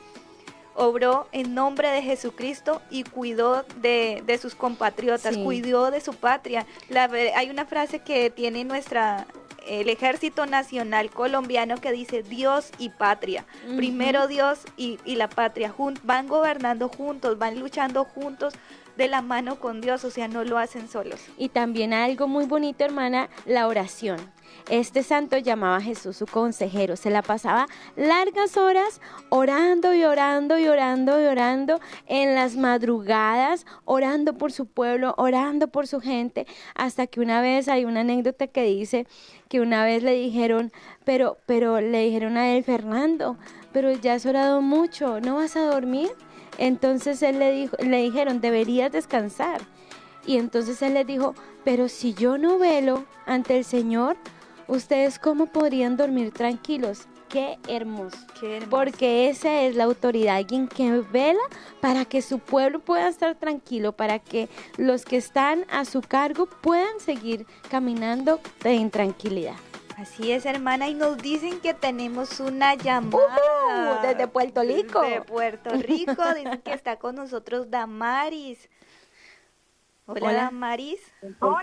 [0.75, 5.43] obró en nombre de Jesucristo y cuidó de, de sus compatriotas, Sí.
[5.43, 6.65] cuidó de su patria.
[6.87, 9.27] La hay una frase que tiene nuestra
[9.67, 13.45] el ejército nacional colombiano que dice Dios y patria.
[13.75, 15.73] Primero Dios y, y la patria.
[15.75, 18.53] jun- van gobernando juntos, van luchando juntos
[18.95, 21.19] de la mano con Dios, o sea, no lo hacen solos.
[21.37, 24.17] Y también algo muy bonito, hermana, la oración.
[24.69, 30.57] Este santo llamaba a Jesús su consejero, se la pasaba largas horas orando y orando
[30.57, 36.47] y orando y orando en las madrugadas, orando por su pueblo, orando por su gente,
[36.75, 39.05] hasta que una vez hay una anécdota que dice
[39.47, 40.71] que una vez le dijeron,
[41.03, 43.37] pero, pero le dijeron a él, Fernando,
[43.71, 46.09] pero ya has orado mucho, ¿no vas a dormir?
[46.57, 49.61] Entonces él le dijo, le dijeron, deberías descansar.
[50.25, 54.17] Y entonces él les dijo, pero si yo no velo ante el Señor,
[54.67, 57.07] ¿ustedes cómo podrían dormir tranquilos?
[57.29, 58.17] Qué hermoso.
[58.39, 58.69] Qué hermoso.
[58.69, 61.41] Porque esa es la autoridad, alguien que vela
[61.81, 66.45] para que su pueblo pueda estar tranquilo, para que los que están a su cargo
[66.45, 69.55] puedan seguir caminando en tranquilidad.
[69.97, 73.17] Así es, hermana, y nos dicen que tenemos una llamada.
[73.17, 75.01] Ujú, desde Puerto Rico.
[75.01, 78.69] De Puerto Rico, dicen que está con nosotros Damaris.
[80.05, 80.33] Hola, Hola.
[80.43, 81.01] Damaris.
[81.41, 81.59] Hola,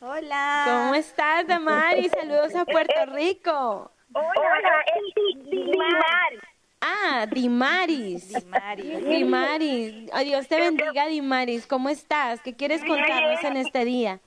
[0.00, 0.64] Hola.
[0.66, 2.08] ¿Cómo estás, Damari?
[2.20, 3.92] Saludos a Puerto Rico.
[4.14, 6.32] Hola, es Di- Dimar.
[6.80, 8.34] Ah, Dimaris.
[9.08, 11.66] Dimaris, oh, Dios te bendiga, Dimaris.
[11.66, 12.40] ¿Cómo estás?
[12.42, 14.20] ¿Qué quieres contarnos en este día?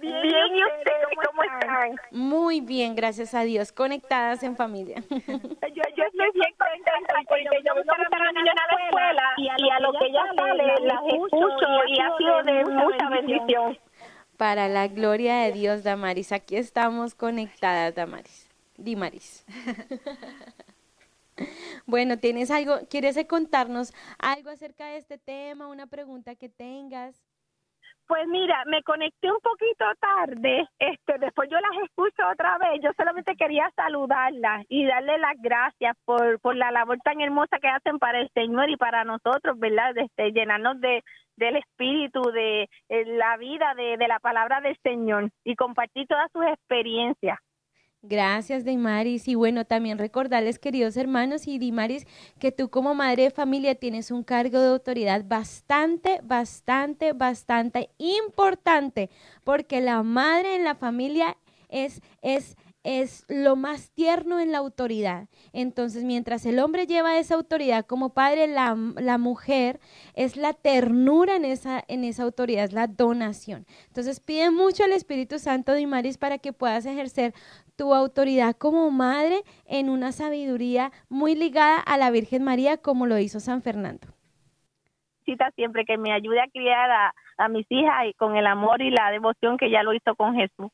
[0.00, 0.14] Bien,
[0.54, 1.96] ¿y ustedes cómo están?
[2.10, 5.02] Muy bien, gracias a Dios, conectadas en familia.
[5.08, 9.70] Yo, yo estoy bien contenta porque yo me a la niña a la escuela y
[9.70, 13.78] a, lo que ella sale las escucho y ha sido de mucha bendición.
[14.36, 18.43] Para la gloria de Dios, Damaris, aquí estamos conectadas, Damaris.
[18.76, 19.44] Dimaris.
[21.86, 27.20] Bueno, ¿tienes algo, quieres contarnos algo acerca de este tema, una pregunta que tengas?
[28.06, 32.90] Pues mira, me conecté un poquito tarde, este, después yo las escucho otra vez, yo
[32.98, 37.98] solamente quería saludarlas y darle las gracias por, por la labor tan hermosa que hacen
[37.98, 39.96] para el Señor y para nosotros, ¿verdad?
[39.96, 41.02] Este, llenarnos de,
[41.36, 46.30] del espíritu, de, de la vida, de, de la palabra del Señor y compartir todas
[46.30, 47.38] sus experiencias.
[48.06, 49.28] Gracias, Dimaris.
[49.28, 52.06] Y bueno, también recordarles, queridos hermanos y Dimaris,
[52.38, 59.08] que tú como madre de familia tienes un cargo de autoridad bastante, bastante, bastante importante,
[59.42, 61.38] porque la madre en la familia
[61.70, 65.28] es, es es lo más tierno en la autoridad.
[65.54, 69.80] Entonces, mientras el hombre lleva esa autoridad como padre, la, la, mujer
[70.14, 73.66] es la ternura en esa, en esa autoridad, es la donación.
[73.86, 77.34] Entonces, pide mucho al Espíritu Santo de Maris para que puedas ejercer
[77.76, 83.18] tu autoridad como madre en una sabiduría muy ligada a la Virgen María, como lo
[83.18, 84.08] hizo San Fernando.
[85.24, 88.82] Cita siempre que me ayude a criar a, a mis hijas y con el amor
[88.82, 90.70] y la devoción que ya lo hizo con Jesús.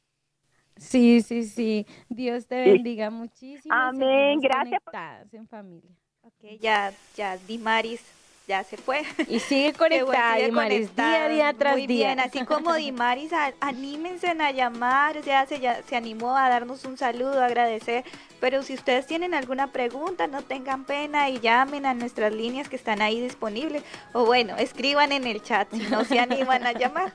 [0.77, 1.87] Sí, sí, sí.
[2.09, 3.75] Dios te bendiga muchísimo.
[3.75, 4.41] Amén.
[4.41, 4.81] Gracias.
[4.83, 5.91] Conectadas en familia.
[6.23, 8.20] Ok, ya, ya, Dimaris
[8.51, 9.05] ya se fue.
[9.29, 12.09] Y sigue conectada, Dimaris, día a día tras Muy día.
[12.09, 16.99] bien, así como Dimaris, anímense a llamar, o sea, se, se animó a darnos un
[16.99, 18.05] saludo, a agradecer.
[18.41, 22.77] Pero si ustedes tienen alguna pregunta, no tengan pena y llamen a nuestras líneas que
[22.77, 23.85] están ahí disponibles.
[24.13, 27.13] O bueno, escriban en el chat si no se animan a llamar.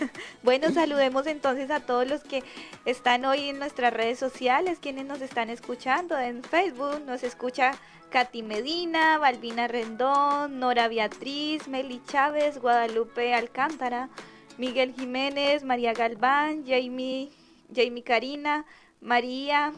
[0.42, 2.42] bueno, saludemos entonces a todos los que
[2.84, 7.72] están hoy en nuestras redes sociales, quienes nos están escuchando en Facebook, nos escucha
[8.14, 14.08] Katy Medina, Balbina Rendón, Nora Beatriz, Meli Chávez, Guadalupe Alcántara,
[14.56, 17.32] Miguel Jiménez, María Galván, Jamie,
[17.74, 18.66] Jamie Karina,
[19.00, 19.72] María,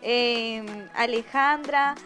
[0.00, 1.96] eh, Alejandra,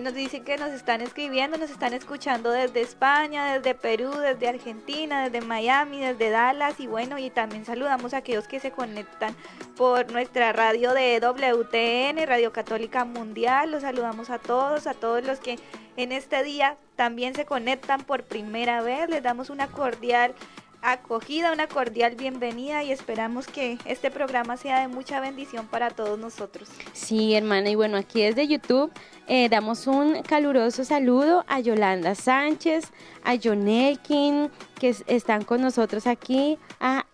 [0.00, 5.28] nos dicen que nos están escribiendo, nos están escuchando desde España, desde Perú, desde Argentina,
[5.28, 9.34] desde Miami, desde Dallas y bueno, y también saludamos a aquellos que se conectan
[9.76, 15.38] por nuestra radio de WTN, Radio Católica Mundial, los saludamos a todos, a todos los
[15.38, 15.58] que
[15.96, 20.34] en este día también se conectan por primera vez, les damos una cordial
[20.82, 26.18] acogida, una cordial bienvenida y esperamos que este programa sea de mucha bendición para todos
[26.18, 26.68] nosotros.
[26.92, 28.92] Sí, hermana, y bueno, aquí desde YouTube
[29.26, 32.86] eh, damos un caluroso saludo a Yolanda Sánchez,
[33.24, 37.04] a John Elkin, que están con nosotros aquí, a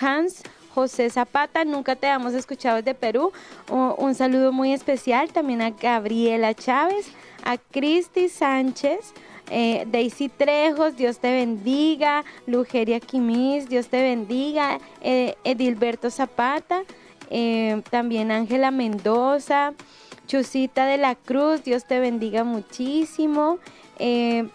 [0.00, 0.42] Hans
[0.74, 3.32] José Zapata, nunca te hemos escuchado desde Perú.
[3.70, 7.06] un saludo muy especial también a Gabriela Chávez,
[7.44, 9.14] a Cristi Sánchez,
[9.50, 12.24] eh, Daisy Trejos, Dios te bendiga.
[12.46, 14.78] Lugeria Quimis, Dios te bendiga.
[15.00, 16.82] Eh, Edilberto Zapata,
[17.30, 19.74] eh, también Ángela Mendoza.
[20.26, 23.58] Chusita de la Cruz, Dios te bendiga muchísimo.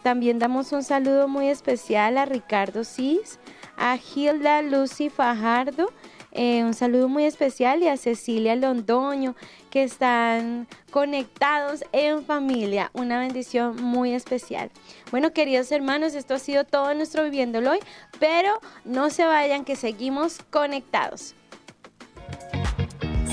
[0.04, 3.40] también damos un saludo muy especial a Ricardo Cis,
[3.78, 5.92] a Hilda Lucy Fajardo,
[6.32, 9.36] un saludo muy especial y a Cecilia Londoño,
[9.70, 12.92] que están conectados en familia.
[12.94, 14.72] Una bendición muy especial.
[15.12, 17.80] Bueno, queridos hermanos, esto ha sido todo nuestro Viviéndolo hoy,
[18.20, 21.36] pero no se vayan que seguimos conectados.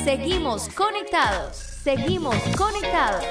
[0.05, 1.57] Seguimos conectados.
[1.57, 3.25] Seguimos conectados.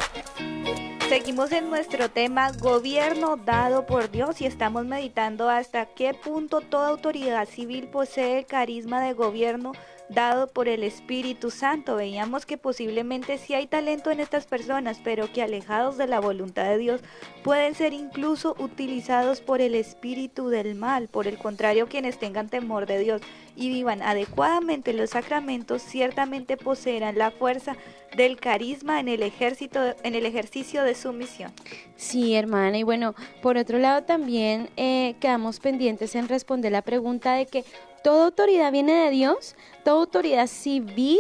[1.09, 6.89] Seguimos en nuestro tema gobierno dado por Dios y estamos meditando hasta qué punto toda
[6.89, 9.73] autoridad civil posee el carisma de gobierno
[10.09, 11.95] dado por el Espíritu Santo.
[11.95, 16.65] Veíamos que posiblemente sí hay talento en estas personas, pero que alejados de la voluntad
[16.65, 17.01] de Dios
[17.43, 21.07] pueden ser incluso utilizados por el espíritu del mal.
[21.07, 23.21] Por el contrario, quienes tengan temor de Dios
[23.55, 27.75] y vivan adecuadamente los sacramentos, ciertamente poseerán la fuerza
[28.15, 31.51] del carisma en el ejército, en el ejercicio de su misión.
[31.95, 32.77] Sí, hermana.
[32.77, 37.65] Y bueno, por otro lado también eh, quedamos pendientes en responder la pregunta de que
[38.05, 41.17] toda autoridad viene de Dios, toda autoridad civil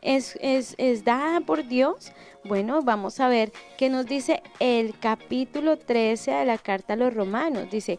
[0.00, 2.12] es, es, es, dada por Dios.
[2.44, 7.12] Bueno, vamos a ver qué nos dice el capítulo 13 de la carta a los
[7.12, 7.68] romanos.
[7.72, 7.98] Dice,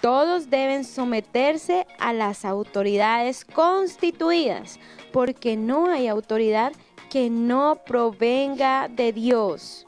[0.00, 4.78] todos deben someterse a las autoridades constituidas,
[5.10, 6.72] porque no hay autoridad
[7.10, 9.86] que no provenga de Dios.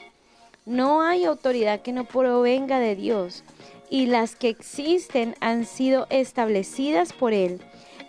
[0.66, 3.45] No hay autoridad que no provenga de Dios.
[3.88, 7.61] Y las que existen han sido establecidas por Él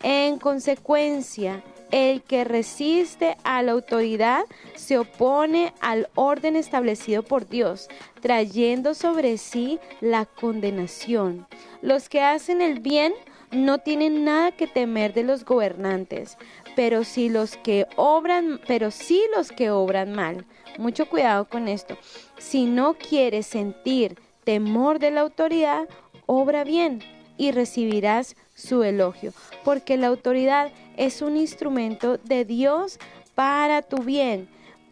[0.08, 4.45] En consecuencia, el que resiste a la autoridad
[4.76, 7.88] se opone al orden establecido por Dios,
[8.22, 11.47] trayendo sobre sí la condenación.
[11.82, 13.16] Los que hacen el bien
[13.49, 16.38] no tienen nada que temer de los gobernantes,
[16.76, 20.45] pero sí los que obran, pero sí los que obran mal.
[20.78, 21.97] Mucho cuidado con esto.
[22.38, 25.89] Si no quieres sentir temor de la autoridad,
[26.28, 27.01] obra bien
[27.38, 29.34] y recibirás su elogio,
[29.64, 32.97] porque la autoridad es un instrumento de Dios
[33.36, 34.47] para tu bien,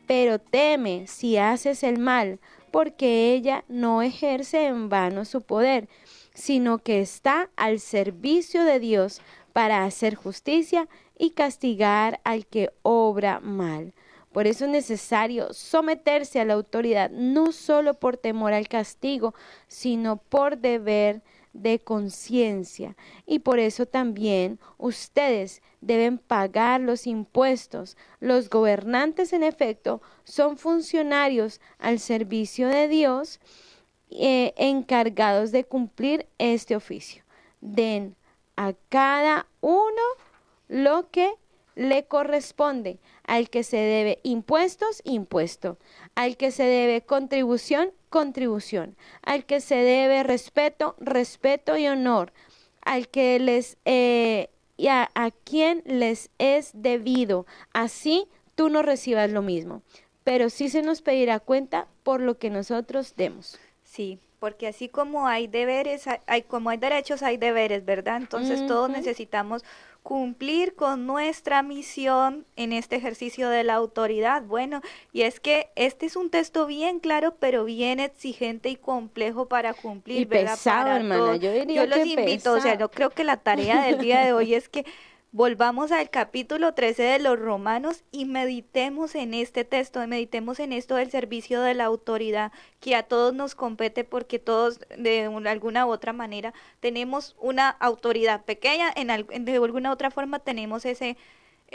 [0.05, 2.39] pero teme si haces el mal,
[2.70, 5.88] porque ella no ejerce en vano su poder,
[6.34, 9.22] sino que está al servicio de Dios
[9.53, 10.88] para hacer justicia
[11.18, 13.93] y castigar al que obra mal.
[14.32, 19.36] Por eso es necesario someterse a la autoridad, no solo por temor al castigo,
[19.68, 21.22] sino por deber
[21.53, 22.97] de conciencia.
[23.25, 27.95] Y por eso también ustedes deben pagar los impuestos.
[28.19, 33.39] Los gobernantes, en efecto, son funcionarios al servicio de Dios
[34.09, 37.23] eh, encargados de cumplir este oficio.
[37.61, 38.15] Den
[38.55, 40.01] a cada uno
[40.67, 41.33] lo que
[41.75, 42.99] le corresponde.
[43.26, 45.78] Al que se debe impuestos, impuesto.
[46.15, 48.95] Al que se debe contribución, contribución.
[49.21, 52.34] Al que se debe respeto, respeto y honor.
[52.82, 57.45] Al que les eh, y a, a quien les es debido.
[57.71, 59.82] Así tú no recibas lo mismo.
[60.24, 63.59] Pero sí se nos pedirá cuenta por lo que nosotros demos.
[63.84, 68.17] Sí, porque así como hay deberes, hay, como hay derechos, hay deberes, ¿verdad?
[68.17, 69.63] Entonces todos necesitamos
[70.01, 74.43] cumplir con nuestra misión en este ejercicio de la autoridad.
[74.43, 74.81] Bueno,
[75.13, 79.73] y es que este es un texto bien claro, pero bien exigente y complejo para
[79.73, 80.55] cumplir, Y ¿verdad?
[80.55, 83.81] pesado, Para hermana, yo diría los que invito, o sea, yo creo que la tarea
[83.85, 84.85] del día de hoy es que
[85.34, 90.95] volvamos al capítulo 13 de los Romanos y meditemos en este texto, meditemos en esto
[90.95, 95.88] del servicio de la autoridad que a todos nos compete porque todos de una- alguna
[95.88, 99.07] u otra manera tenemos una autoridad pequeña, en,
[99.45, 101.17] de alguna otra forma tenemos ese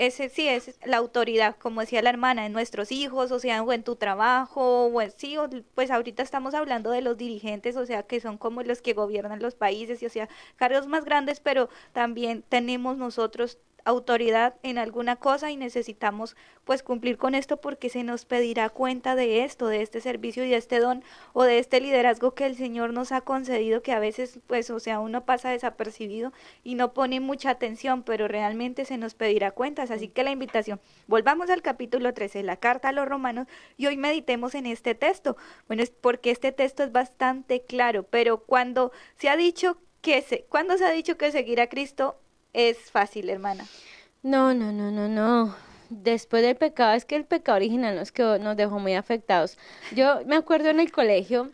[0.07, 3.72] ese sí es la autoridad, como decía la hermana, en nuestros hijos, o sea, o
[3.72, 7.86] en tu trabajo, o en, sí, o- pues ahorita estamos hablando de los dirigentes, o
[7.86, 11.40] sea, que son como los que gobiernan los países, y o sea, cargos más grandes,
[11.40, 13.59] pero también tenemos nosotros
[13.89, 19.14] autoridad en alguna cosa y necesitamos pues cumplir con esto porque se nos pedirá cuenta
[19.14, 22.55] de esto, de este servicio y de este don o de este liderazgo que el
[22.55, 26.93] Señor nos ha concedido que a veces pues o sea uno pasa desapercibido y no
[26.93, 29.91] pone mucha atención pero realmente se nos pedirá cuentas.
[29.91, 33.47] Así que la invitación volvamos al capítulo 13 la carta a los romanos
[33.78, 35.39] y hoy meditemos en este texto.
[35.66, 40.45] Bueno es porque este texto es bastante claro pero cuando se ha dicho que se
[40.51, 42.20] cuando se ha dicho que seguir a Cristo
[42.59, 43.64] es fácil hermana
[44.22, 45.54] No, no, no, no, no.
[45.90, 49.56] Después del pecado, es que el pecado original nos quedó, nos dejó muy afectados.
[49.94, 51.50] Yo me acuerdo en el colegio,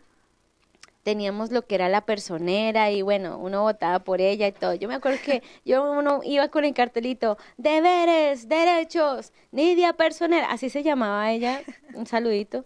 [1.03, 4.73] teníamos lo que era la personera y bueno, uno votaba por ella y todo.
[4.73, 10.69] Yo me acuerdo que yo uno iba con el cartelito, deberes, derechos, Nidia Personera, así
[10.71, 11.61] se llamaba ella,
[11.93, 12.65] un saludito.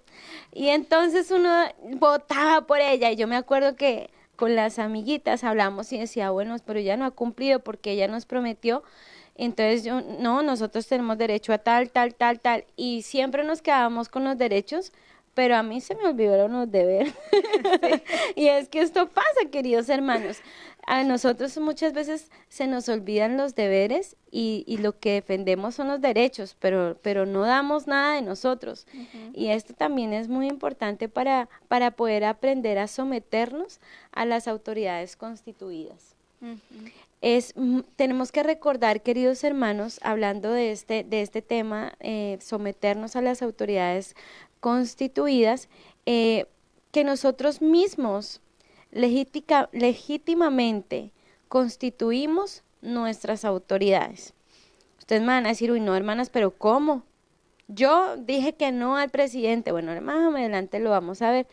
[0.54, 1.66] Y entonces uno
[1.98, 4.10] votaba por ella y yo me acuerdo que
[4.40, 8.26] con las amiguitas hablamos y decía, bueno, pero ella no ha cumplido porque ella nos
[8.26, 8.84] prometió.
[9.36, 12.64] Entonces yo, no, nosotros tenemos derecho a tal, tal, tal, tal.
[12.78, 14.94] Y siempre nos quedábamos con los derechos,
[15.34, 17.14] pero a mí se me olvidaron los deberes.
[18.38, 20.38] y es que esto pasa, queridos hermanos.
[20.92, 25.88] A nosotros muchas veces se nos olvidan los deberes y, y lo que defendemos son
[25.88, 28.88] los derechos, pero, pero no damos nada de nosotros.
[29.36, 33.80] Y esto también es muy importante para, para poder aprender a someternos
[34.12, 36.16] a las autoridades constituidas.
[37.22, 43.16] Es mm, tenemos que recordar queridos hermanos hablando de este de este tema eh, someternos
[43.16, 44.16] a las autoridades
[44.60, 45.70] constituidas
[46.08, 46.48] eh,
[46.92, 48.42] que nosotros mismos
[48.92, 51.12] legítica- legítimamente
[51.48, 54.34] constituimos nuestras autoridades
[54.98, 57.04] ustedes me van a decir uy no hermanas pero cómo
[57.68, 61.48] yo dije que no al presidente bueno más adelante lo vamos a ver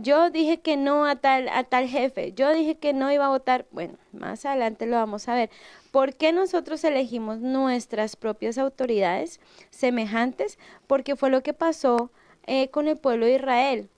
[0.00, 3.30] yo dije que no a tal, a tal jefe, yo dije que no iba a
[3.30, 5.50] votar, bueno, más adelante lo vamos a ver.
[5.90, 10.56] ¿Por qué nosotros elegimos nuestras propias autoridades semejantes?
[10.86, 12.12] Porque fue lo que pasó
[12.46, 13.90] eh, con el pueblo de Israel.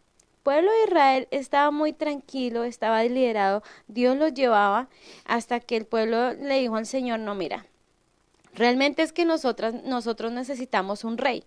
[0.42, 4.88] Pueblo de Israel estaba muy tranquilo, estaba liderado, Dios los llevaba
[5.24, 7.66] hasta que el pueblo le dijo al Señor, no, mira,
[8.54, 11.44] realmente es que nosotras, nosotros necesitamos un rey,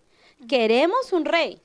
[0.48, 1.62] queremos un rey.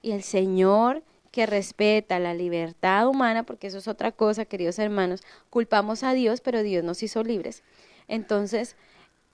[0.00, 5.22] Y el Señor que respeta la libertad humana, porque eso es otra cosa, queridos hermanos,
[5.50, 7.62] culpamos a Dios, pero Dios nos hizo libres.
[8.06, 8.76] Entonces,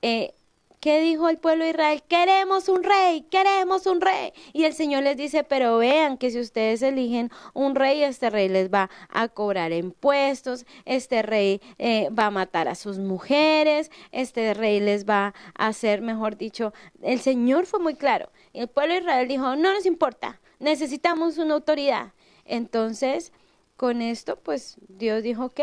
[0.01, 0.33] eh,
[0.81, 2.03] ¿qué dijo el pueblo de Israel?
[2.09, 4.33] Queremos un rey, queremos un rey.
[4.53, 8.49] Y el Señor les dice, pero vean que si ustedes eligen un rey, este rey
[8.49, 14.55] les va a cobrar impuestos, este rey eh, va a matar a sus mujeres, este
[14.55, 16.73] rey les va a hacer, mejor dicho,
[17.03, 18.31] el Señor fue muy claro.
[18.55, 22.15] El pueblo de Israel dijo, no nos importa, necesitamos una autoridad.
[22.47, 23.33] Entonces,
[23.77, 25.61] con esto, pues Dios dijo, ok,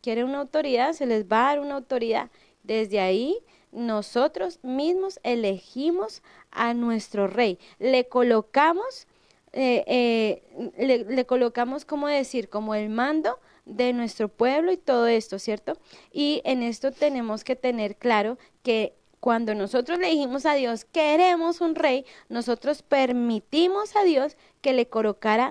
[0.00, 2.30] quiere una autoridad, se les va a dar una autoridad.
[2.62, 3.38] Desde ahí
[3.74, 9.06] nosotros mismos elegimos a nuestro rey, le colocamos,
[9.52, 15.38] eh, eh, le, colocamos, como decir, como el mando de nuestro pueblo y todo esto,
[15.38, 15.76] ¿cierto?
[16.12, 21.60] Y en esto tenemos que tener claro que cuando nosotros le dijimos a Dios, queremos
[21.60, 25.50] un rey, nosotros permitimos a Dios que le colocara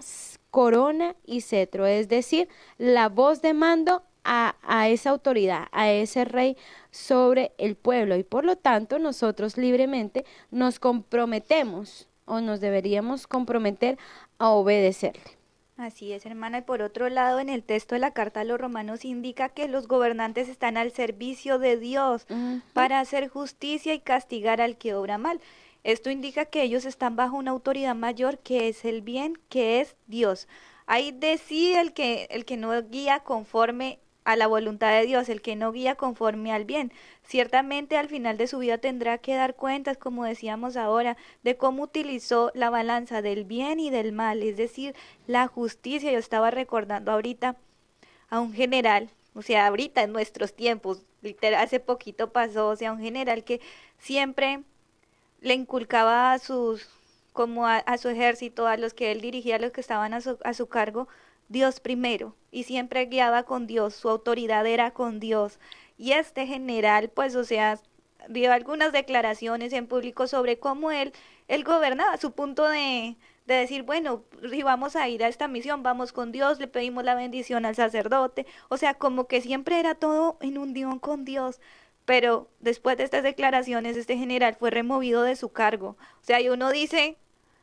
[0.51, 2.47] corona y cetro, es decir,
[2.77, 6.57] la voz de mando a, a, esa autoridad, a ese rey
[6.91, 8.15] sobre el pueblo.
[8.15, 13.97] Y por lo tanto nosotros libremente nos comprometemos o nos deberíamos comprometer
[14.37, 15.43] a obedecerle.
[15.75, 16.59] Así es, hermana.
[16.59, 19.67] Y por otro lado, en el texto de la carta a los romanos indica que
[19.67, 22.61] los gobernantes están al servicio de Dios uh -huh.
[22.73, 25.41] para hacer justicia y castigar al que obra mal.
[25.83, 29.95] Esto indica que ellos están bajo una autoridad mayor que es el bien, que es
[30.07, 30.47] Dios.
[30.85, 35.41] Ahí decide el que, el que no guía conforme a la voluntad de Dios, el
[35.41, 36.91] que no guía conforme al bien.
[37.23, 41.83] Ciertamente al final de su vida tendrá que dar cuentas, como decíamos ahora, de cómo
[41.83, 44.95] utilizó la balanza del bien y del mal, es decir,
[45.27, 46.11] la justicia.
[46.11, 47.57] Yo estaba recordando ahorita
[48.29, 52.91] a un general, o sea, ahorita en nuestros tiempos, literal, hace poquito pasó, o sea,
[52.93, 53.61] un general que
[53.97, 54.63] siempre
[55.41, 56.87] le inculcaba a sus,
[57.33, 60.21] como a, a su ejército, a los que él dirigía, a los que estaban a
[60.21, 61.07] su, a su cargo,
[61.49, 65.59] Dios primero y siempre guiaba con Dios, su autoridad era con Dios.
[65.97, 67.79] Y este general, pues, o sea,
[68.29, 71.13] dio algunas declaraciones en público sobre cómo él,
[71.47, 75.83] él gobernaba, su punto de, de decir, bueno, si vamos a ir a esta misión,
[75.83, 79.95] vamos con Dios, le pedimos la bendición al sacerdote, o sea, como que siempre era
[79.95, 81.59] todo en unión con Dios.
[82.05, 85.97] Pero después de estas declaraciones, este general fue removido de su cargo.
[86.21, 87.17] O sea, y uno dice,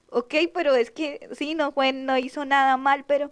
[0.09, 3.31] ok, pero es que sí, no fue, no hizo nada mal, pero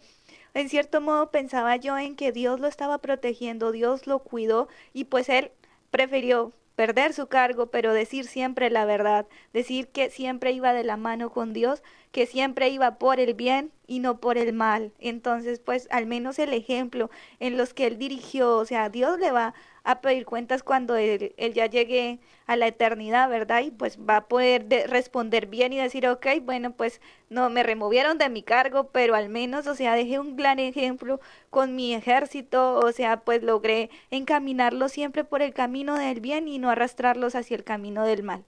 [0.59, 5.05] en cierto modo pensaba yo en que Dios lo estaba protegiendo, Dios lo cuidó y
[5.05, 5.53] pues él
[5.91, 10.97] prefirió perder su cargo, pero decir siempre la verdad, decir que siempre iba de la
[10.97, 11.83] mano con Dios,
[12.13, 14.93] que siempre iba por el bien y no por el mal.
[14.99, 19.33] Entonces, pues al menos el ejemplo en los que él dirigió, o sea, Dios le
[19.33, 19.55] va
[19.89, 23.63] a pedir cuentas cuando él, ya llegue a la eternidad, ¿verdad?
[23.63, 27.63] Y pues va a poder de responder bien y decir, ok, bueno, pues no me
[27.63, 31.95] removieron de mi cargo, pero al menos, o sea, dejé un gran ejemplo con mi
[31.95, 37.35] ejército, o sea, pues logré encaminarlos siempre por el camino del bien y no arrastrarlos
[37.35, 38.45] hacia el camino del mal.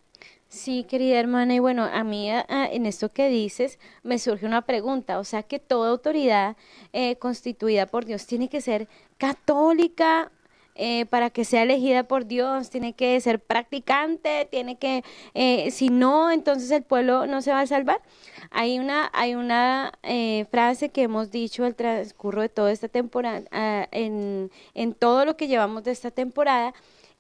[0.49, 5.19] Sí, querida hermana, y bueno, a mí en esto que dices me surge una pregunta,
[5.19, 6.59] o sea que toda autoridad
[6.93, 10.33] eh, constituida por Dios tiene que ser católica
[10.83, 15.05] eh, para que sea elegida por Dios, tiene que ser practicante, tiene que,
[15.35, 18.01] eh, si no, entonces el pueblo no se va a salvar.
[18.51, 23.41] Hay una, hay una eh, frase que hemos dicho al transcurso de toda esta temporada,
[23.53, 26.73] uh, en, en todo lo que llevamos de esta temporada,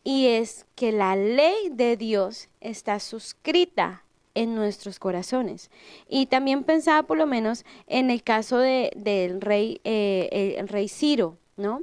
[0.02, 4.04] y es que la ley de Dios está suscrita
[4.34, 5.70] en nuestros corazones.
[6.08, 10.88] Y también pensaba por lo menos en el caso de, del rey, eh, el rey
[10.88, 11.82] Ciro, ¿no?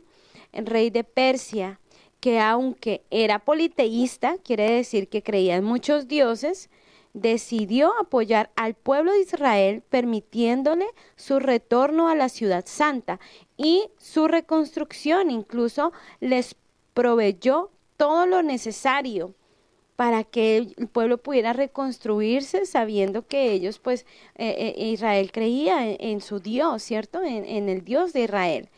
[0.66, 1.80] Rey de Persia,
[2.20, 6.70] que aunque era politeísta, quiere decir que creía en muchos dioses,
[7.14, 10.86] decidió apoyar al pueblo de Israel permitiéndole
[11.16, 13.20] su retorno a la ciudad santa
[13.58, 16.56] y su reconstrucción, incluso les
[16.94, 19.34] proveyó todo lo necesario
[19.96, 24.06] para que el pueblo pudiera reconstruirse sabiendo que ellos, pues,
[24.36, 27.24] eh, eh, Israel creía en, su Dios, ¿cierto?
[27.24, 28.70] En el Dios de Israel.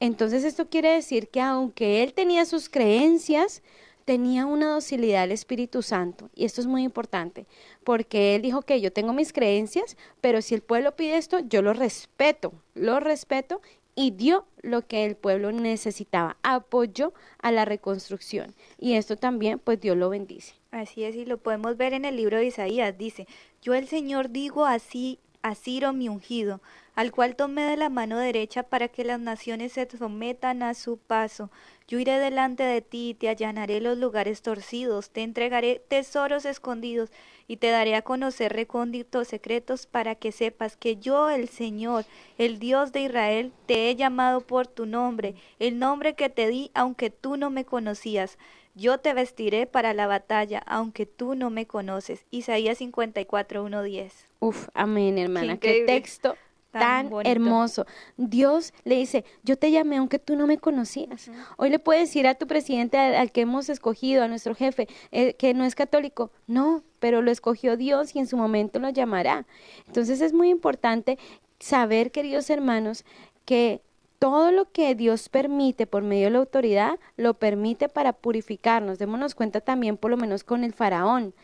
[0.00, 3.62] Entonces esto quiere decir que aunque él tenía sus creencias,
[4.04, 6.30] tenía una docilidad al Espíritu Santo.
[6.34, 7.46] Y esto es muy importante,
[7.84, 11.62] porque él dijo que yo tengo mis creencias, pero si el pueblo pide esto, yo
[11.62, 13.60] lo respeto, lo respeto
[13.94, 18.54] y dio lo que el pueblo necesitaba, apoyó a la reconstrucción.
[18.78, 20.54] Y esto también, pues Dios lo bendice.
[20.70, 22.96] Así es, y lo podemos ver en el libro de Isaías.
[22.96, 23.26] Dice,
[23.60, 26.60] yo el Señor digo así a mi ungido,
[26.98, 30.96] al cual tomé de la mano derecha para que las naciones se sometan a su
[30.98, 31.48] paso.
[31.86, 37.12] Yo iré delante de ti y te allanaré los lugares torcidos, te entregaré tesoros escondidos
[37.46, 42.04] y te daré a conocer recónditos secretos para que sepas que yo, el Señor,
[42.36, 46.72] el Dios de Israel, te he llamado por tu nombre, el nombre que te di
[46.74, 48.38] aunque tú no me conocías.
[48.74, 52.26] Yo te vestiré para la batalla, aunque tú no me conoces.
[52.32, 54.26] Isaías 54, 1, 10.
[54.40, 55.58] Uf, amén, hermana.
[55.58, 56.36] Qué, texto
[56.70, 57.86] Tan hermoso.
[58.16, 61.30] Dios le dice, yo te llamé aunque tú no me conocías.
[61.56, 64.86] Hoy le puedes decir a tu presidente al, al que hemos escogido, a nuestro jefe,
[65.10, 66.30] eh, que no es católico.
[66.46, 69.46] No, pero lo escogió Dios y en su momento lo llamará.
[69.86, 71.18] Entonces es muy importante
[71.58, 73.04] saber, queridos hermanos,
[73.44, 73.80] que
[74.18, 78.98] todo lo que Dios permite por medio de la autoridad, lo permite para purificarnos.
[78.98, 81.34] Démonos cuenta también, por lo menos con el faraón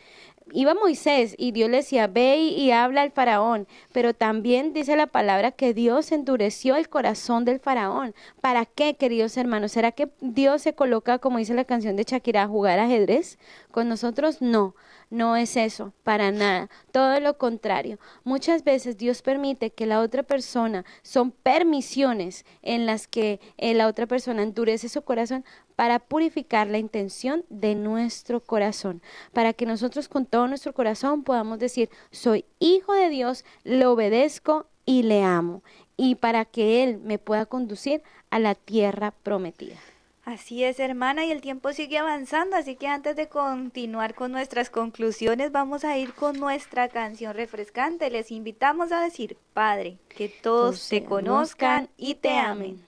[0.53, 5.07] iba Moisés y Dios le decía, ve y, habla al faraón, pero también dice la
[5.07, 8.15] palabra que Dios endureció el corazón del faraón.
[8.41, 9.73] ¿Para qué, queridos hermanos?
[9.73, 13.39] ¿Será que Dios se coloca, como dice la canción de Shakira, a jugar ajedrez?
[13.71, 14.75] Con nosotros no,
[15.11, 16.69] no es eso, para nada.
[16.93, 17.99] Todo lo contrario.
[18.25, 23.87] Muchas veces Dios permite que la otra persona, son permisiones en las que eh, la
[23.87, 25.45] otra persona endurece su corazón
[25.77, 29.03] para purificar la intención de nuestro corazón,
[29.33, 34.67] para que nosotros con todo nuestro corazón podamos decir, soy hijo de Dios, le obedezco
[34.87, 35.63] y le amo,
[35.97, 39.77] y para que Él me pueda conducir a la tierra prometida.
[40.25, 44.71] Así es, hermana, y el tiempo sigue avanzando, así que antes de continuar con nuestras
[44.71, 48.09] conclusiones, vamos a ir con nuestra canción refrescante.
[48.09, 52.81] Les invitamos a decir, Padre, que todos te conozcan y te amen.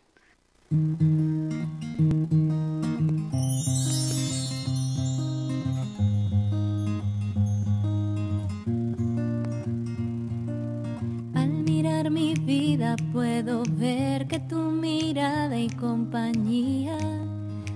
[12.11, 16.99] Mi vida puedo ver que tu mirada y compañía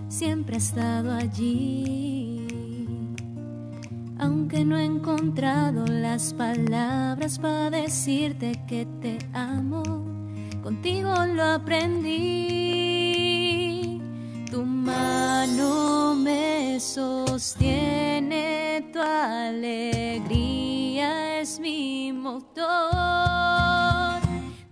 [0.09, 2.47] siempre ha estado allí.
[4.19, 9.83] Aunque no he encontrado las palabras para decirte que te amo,
[10.63, 12.11] contigo lo aprendí.
[14.51, 18.31] Tu mano me sostiene,
[18.93, 19.81] tu alegría
[21.41, 24.10] es mi motor.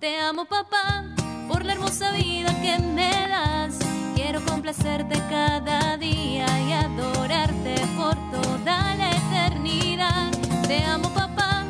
[0.00, 1.04] Te amo papá
[1.48, 3.80] por la hermosa vida que me das.
[4.14, 10.30] Quiero complacerte cada día y adorarte por toda la eternidad.
[10.68, 11.64] Te amo papá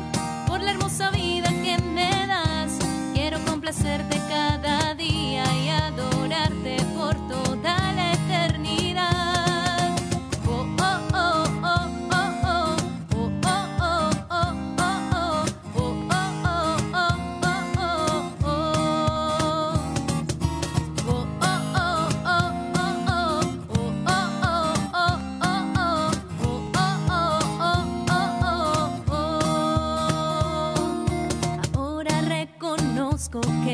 [0.47, 2.77] por la hermosa vida que me das.
[3.15, 6.78] Quiero complacerte cada día y adorarte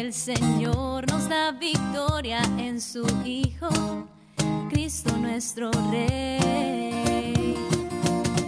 [0.06, 3.70] el Señor nos da victoria en su Hijo,
[4.70, 7.56] Cristo nuestro Rey.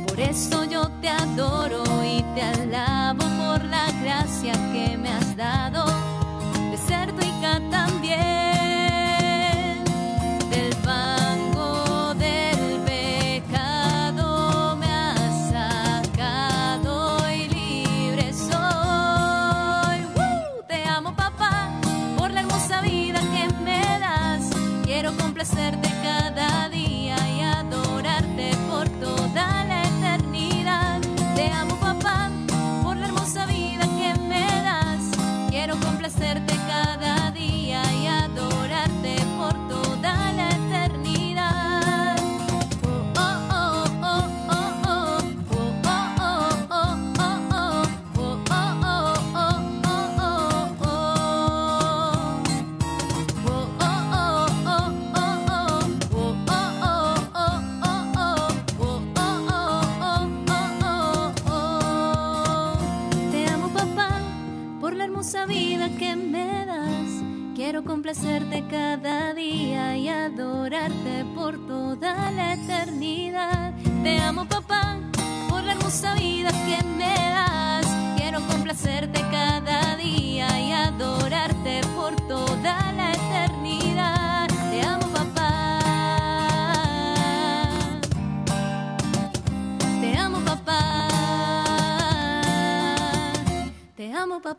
[0.08, 6.07] Por eso yo te adoro y te alabo por la gracia que me has dado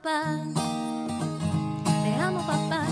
[0.02, 0.44] papá.
[2.02, 2.86] Te amo papá.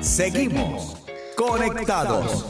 [0.00, 0.96] Seguimos
[1.36, 2.46] conectados.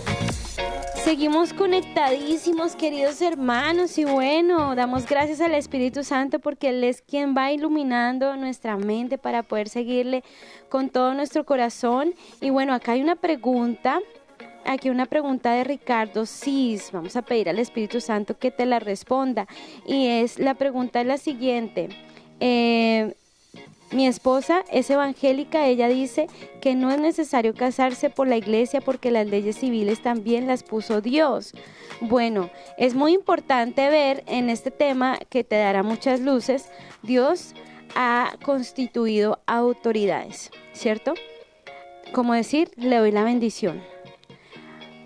[1.05, 7.35] Seguimos conectadísimos, queridos hermanos, y bueno, damos gracias al Espíritu Santo porque Él es quien
[7.37, 10.23] va iluminando nuestra mente para poder seguirle
[10.69, 12.15] con todo nuestro corazón.
[12.41, 14.01] Y bueno, acá hay una pregunta
[14.65, 16.93] aquí una pregunta de Ricardo Cis.
[16.93, 19.49] Vamos a pedir al Espíritu Santo que te la responda.
[19.85, 21.89] Y es la pregunta es la siguiente.
[22.45, 23.15] Eh,
[23.93, 26.27] mi esposa es evangélica, ella dice
[26.61, 31.01] que no es necesario casarse por la iglesia porque las leyes civiles también las puso
[31.01, 31.53] Dios.
[32.01, 36.69] Bueno, es muy importante ver en este tema que te dará muchas luces,
[37.05, 37.55] Dios
[37.95, 41.15] ha constituido autoridades, ¿cierto?
[42.13, 43.81] Como decir, le doy la bendición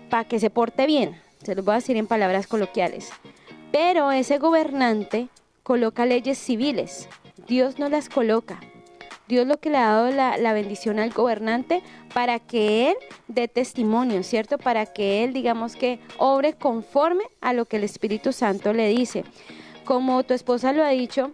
[0.09, 3.11] para que se porte bien, se lo voy a decir en palabras coloquiales.
[3.71, 5.27] Pero ese gobernante
[5.61, 7.09] coloca leyes civiles,
[7.47, 8.59] Dios no las coloca.
[9.27, 11.83] Dios lo que le ha dado la, la, bendición al gobernante
[12.13, 12.95] para que él
[13.27, 14.57] dé testimonio, ¿cierto?
[14.57, 19.25] Para que él, digamos que, obre conforme a lo que el Espíritu Santo le dice.
[19.83, 21.31] Como tu esposa lo ha dicho,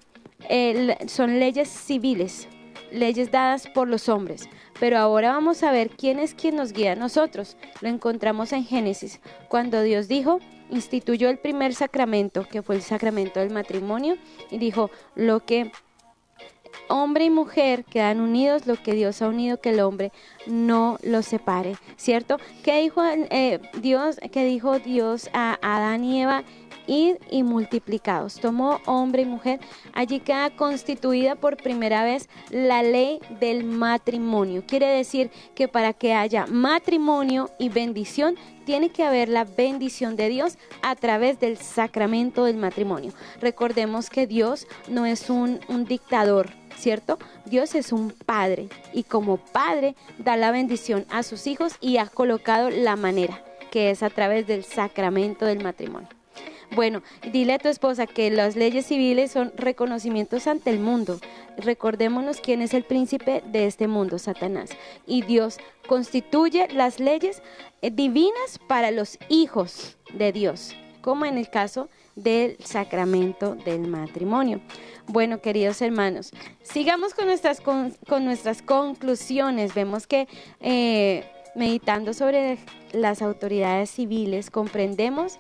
[1.08, 2.48] son leyes civiles,
[2.92, 4.50] leyes dadas por los hombres.
[4.80, 7.58] Pero ahora vamos a ver quién es quien nos guía a nosotros.
[7.82, 10.40] Lo encontramos en Génesis, cuando Dios dijo,
[10.70, 14.18] instituyó el primer sacramento, que fue el sacramento del matrimonio,
[14.50, 15.72] y dijo, lo que
[16.94, 20.12] hombre y mujer quedan unidos, lo que Dios ha unido, que el hombre
[20.46, 22.38] no los separe, ¿cierto?
[22.64, 24.18] ¿Qué dijo eh, Dios?
[24.32, 26.44] ¿Qué dijo Dios a Adán y Eva?
[26.88, 28.36] id y multiplicados.
[28.36, 29.60] Tomó hombre y mujer.
[29.94, 34.64] Allí queda constituida por primera vez la ley del matrimonio.
[34.68, 38.36] Quiere decir que para que haya matrimonio y bendición,
[38.66, 43.12] tiene que haber la bendición de Dios a través del sacramento del matrimonio.
[43.42, 47.20] Recordemos que Dios no es un, un dictador, ¿cierto?
[47.46, 52.08] Dios es un padre y como padre da la bendición a sus hijos y ha
[52.08, 56.10] colocado la manera, que es a través del sacramento del matrimonio.
[56.76, 61.20] Bueno, dile a tu esposa que las leyes civiles son reconocimientos ante el mundo.
[61.58, 64.72] Recordémonos quién es el príncipe de este mundo, Satanás.
[65.06, 65.58] Y Dios
[65.88, 67.44] constituye las leyes
[67.82, 74.62] eh, divinas para los hijos de Dios, como en el caso del sacramento del matrimonio.
[75.08, 77.94] Bueno, queridos hermanos, sigamos con nuestras, con,
[78.24, 79.74] nuestras conclusiones.
[79.74, 80.28] Vemos que
[80.60, 82.58] eh, meditando sobre
[82.92, 85.38] las autoridades civiles, comprendemos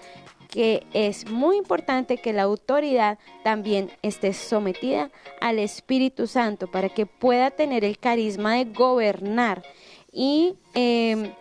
[0.53, 5.09] que es muy importante que la autoridad también esté sometida
[5.41, 9.63] al Espíritu Santo para que pueda tener el carisma de gobernar
[10.11, 11.31] y em,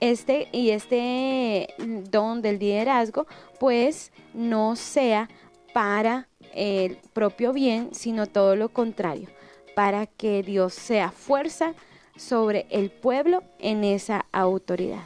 [0.00, 3.26] este y este don del liderazgo
[3.58, 5.28] pues no sea
[5.72, 9.28] para el propio bien sino todo lo contrario
[9.74, 11.74] para que Dios sea fuerza
[12.16, 15.04] sobre el pueblo en esa autoridad.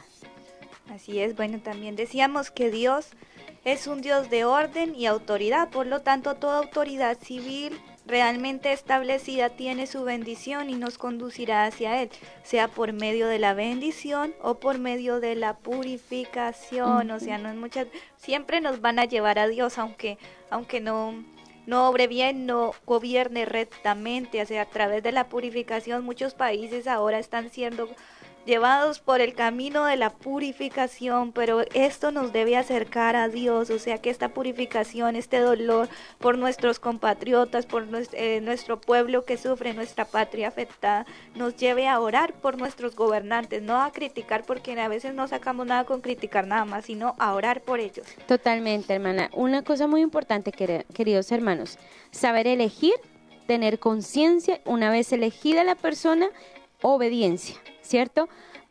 [0.89, 3.07] Así es, bueno, también decíamos que Dios
[3.63, 9.49] es un Dios de orden y autoridad, por lo tanto toda autoridad civil realmente establecida
[9.49, 12.09] tiene su bendición y nos conducirá hacia Él,
[12.43, 17.49] sea por medio de la bendición o por medio de la purificación, o sea, no
[17.49, 17.87] es muchas,
[18.17, 20.17] siempre nos van a llevar a Dios, aunque,
[20.49, 21.23] aunque no,
[21.65, 26.87] no obre bien, no gobierne rectamente, o sea, a través de la purificación muchos países
[26.87, 27.89] ahora están siendo
[28.45, 33.79] llevados por el camino de la purificación, pero esto nos debe acercar a Dios, o
[33.79, 35.89] sea que esta purificación, este dolor
[36.19, 41.99] por nuestros compatriotas, por eh, nuestro, pueblo que sufre, nuestra patria afectada, nos lleve a
[41.99, 46.45] orar por nuestros gobernantes, no a criticar, porque a veces no sacamos nada con criticar
[46.45, 48.05] nada más, sino a orar por ellos.
[48.27, 49.29] Totalmente, hermana.
[49.33, 51.79] Una cosa muy importante, queridos hermanos,
[52.11, 52.93] saber elegir,
[53.47, 56.27] tener conciencia, una vez elegida la persona,
[56.81, 57.55] obediencia.
[57.85, 58.27] ¿Cierto?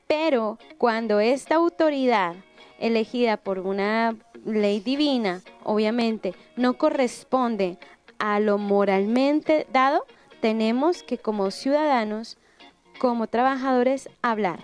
[0.06, 2.34] Pero cuando esta autoridad
[2.78, 7.78] elegida por una ley divina, obviamente, no corresponde
[8.18, 10.04] a lo moralmente dado,
[10.40, 12.36] tenemos que como ciudadanos,
[12.98, 14.60] como trabajadores, hablar,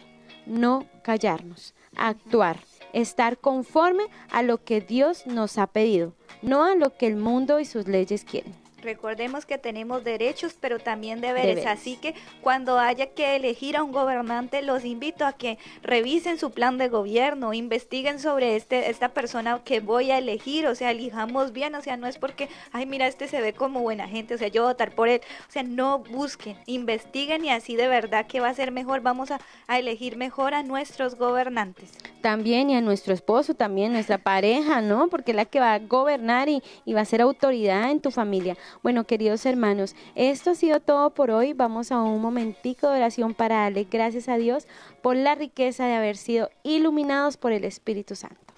[0.46, 2.58] no callarnos, actuar,
[2.92, 7.60] estar conforme a lo que Dios nos ha pedido, no a lo que el mundo
[7.60, 8.54] y sus leyes quieren.
[8.82, 11.66] Recordemos que tenemos derechos, pero también deberes.
[11.66, 16.50] Así que cuando haya que elegir a un gobernante, los invito a que revisen su
[16.50, 21.52] plan de gobierno, investiguen sobre este, esta persona que voy a elegir, o sea, elijamos
[21.52, 24.38] bien, o sea, no es porque, ay, mira, este se ve como buena gente, o
[24.38, 25.20] sea, yo votar por él.
[25.48, 29.30] O sea, no busquen, investiguen y así de verdad que va a ser mejor, vamos
[29.30, 31.92] a, elegir mejor a nuestros gobernantes.
[32.20, 35.08] También y a nuestro esposo, también nuestra pareja, ¿no?
[35.08, 38.10] Porque es la que va a gobernar y, y va a ser autoridad en tu
[38.10, 38.56] familia.
[38.82, 41.52] Bueno, queridos hermanos, esto ha sido todo por hoy.
[41.52, 44.66] Vamos a un momentico de oración para darle gracias a Dios
[45.02, 48.50] por la riqueza de haber sido iluminados por el Espíritu Santo.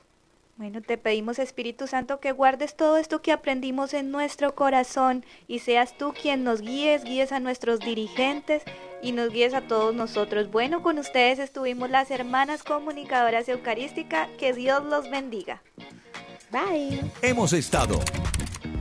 [0.59, 5.59] Bueno, te pedimos Espíritu Santo que guardes todo esto que aprendimos en nuestro corazón y
[5.59, 8.63] seas tú quien nos guíes, guíes a nuestros dirigentes
[9.03, 10.51] y nos guíes a todos nosotros.
[10.51, 14.29] Bueno, con ustedes estuvimos las hermanas comunicadoras eucarísticas.
[14.39, 15.63] Que Dios los bendiga.
[16.53, 17.01] Bye.
[17.23, 17.99] Hemos estado.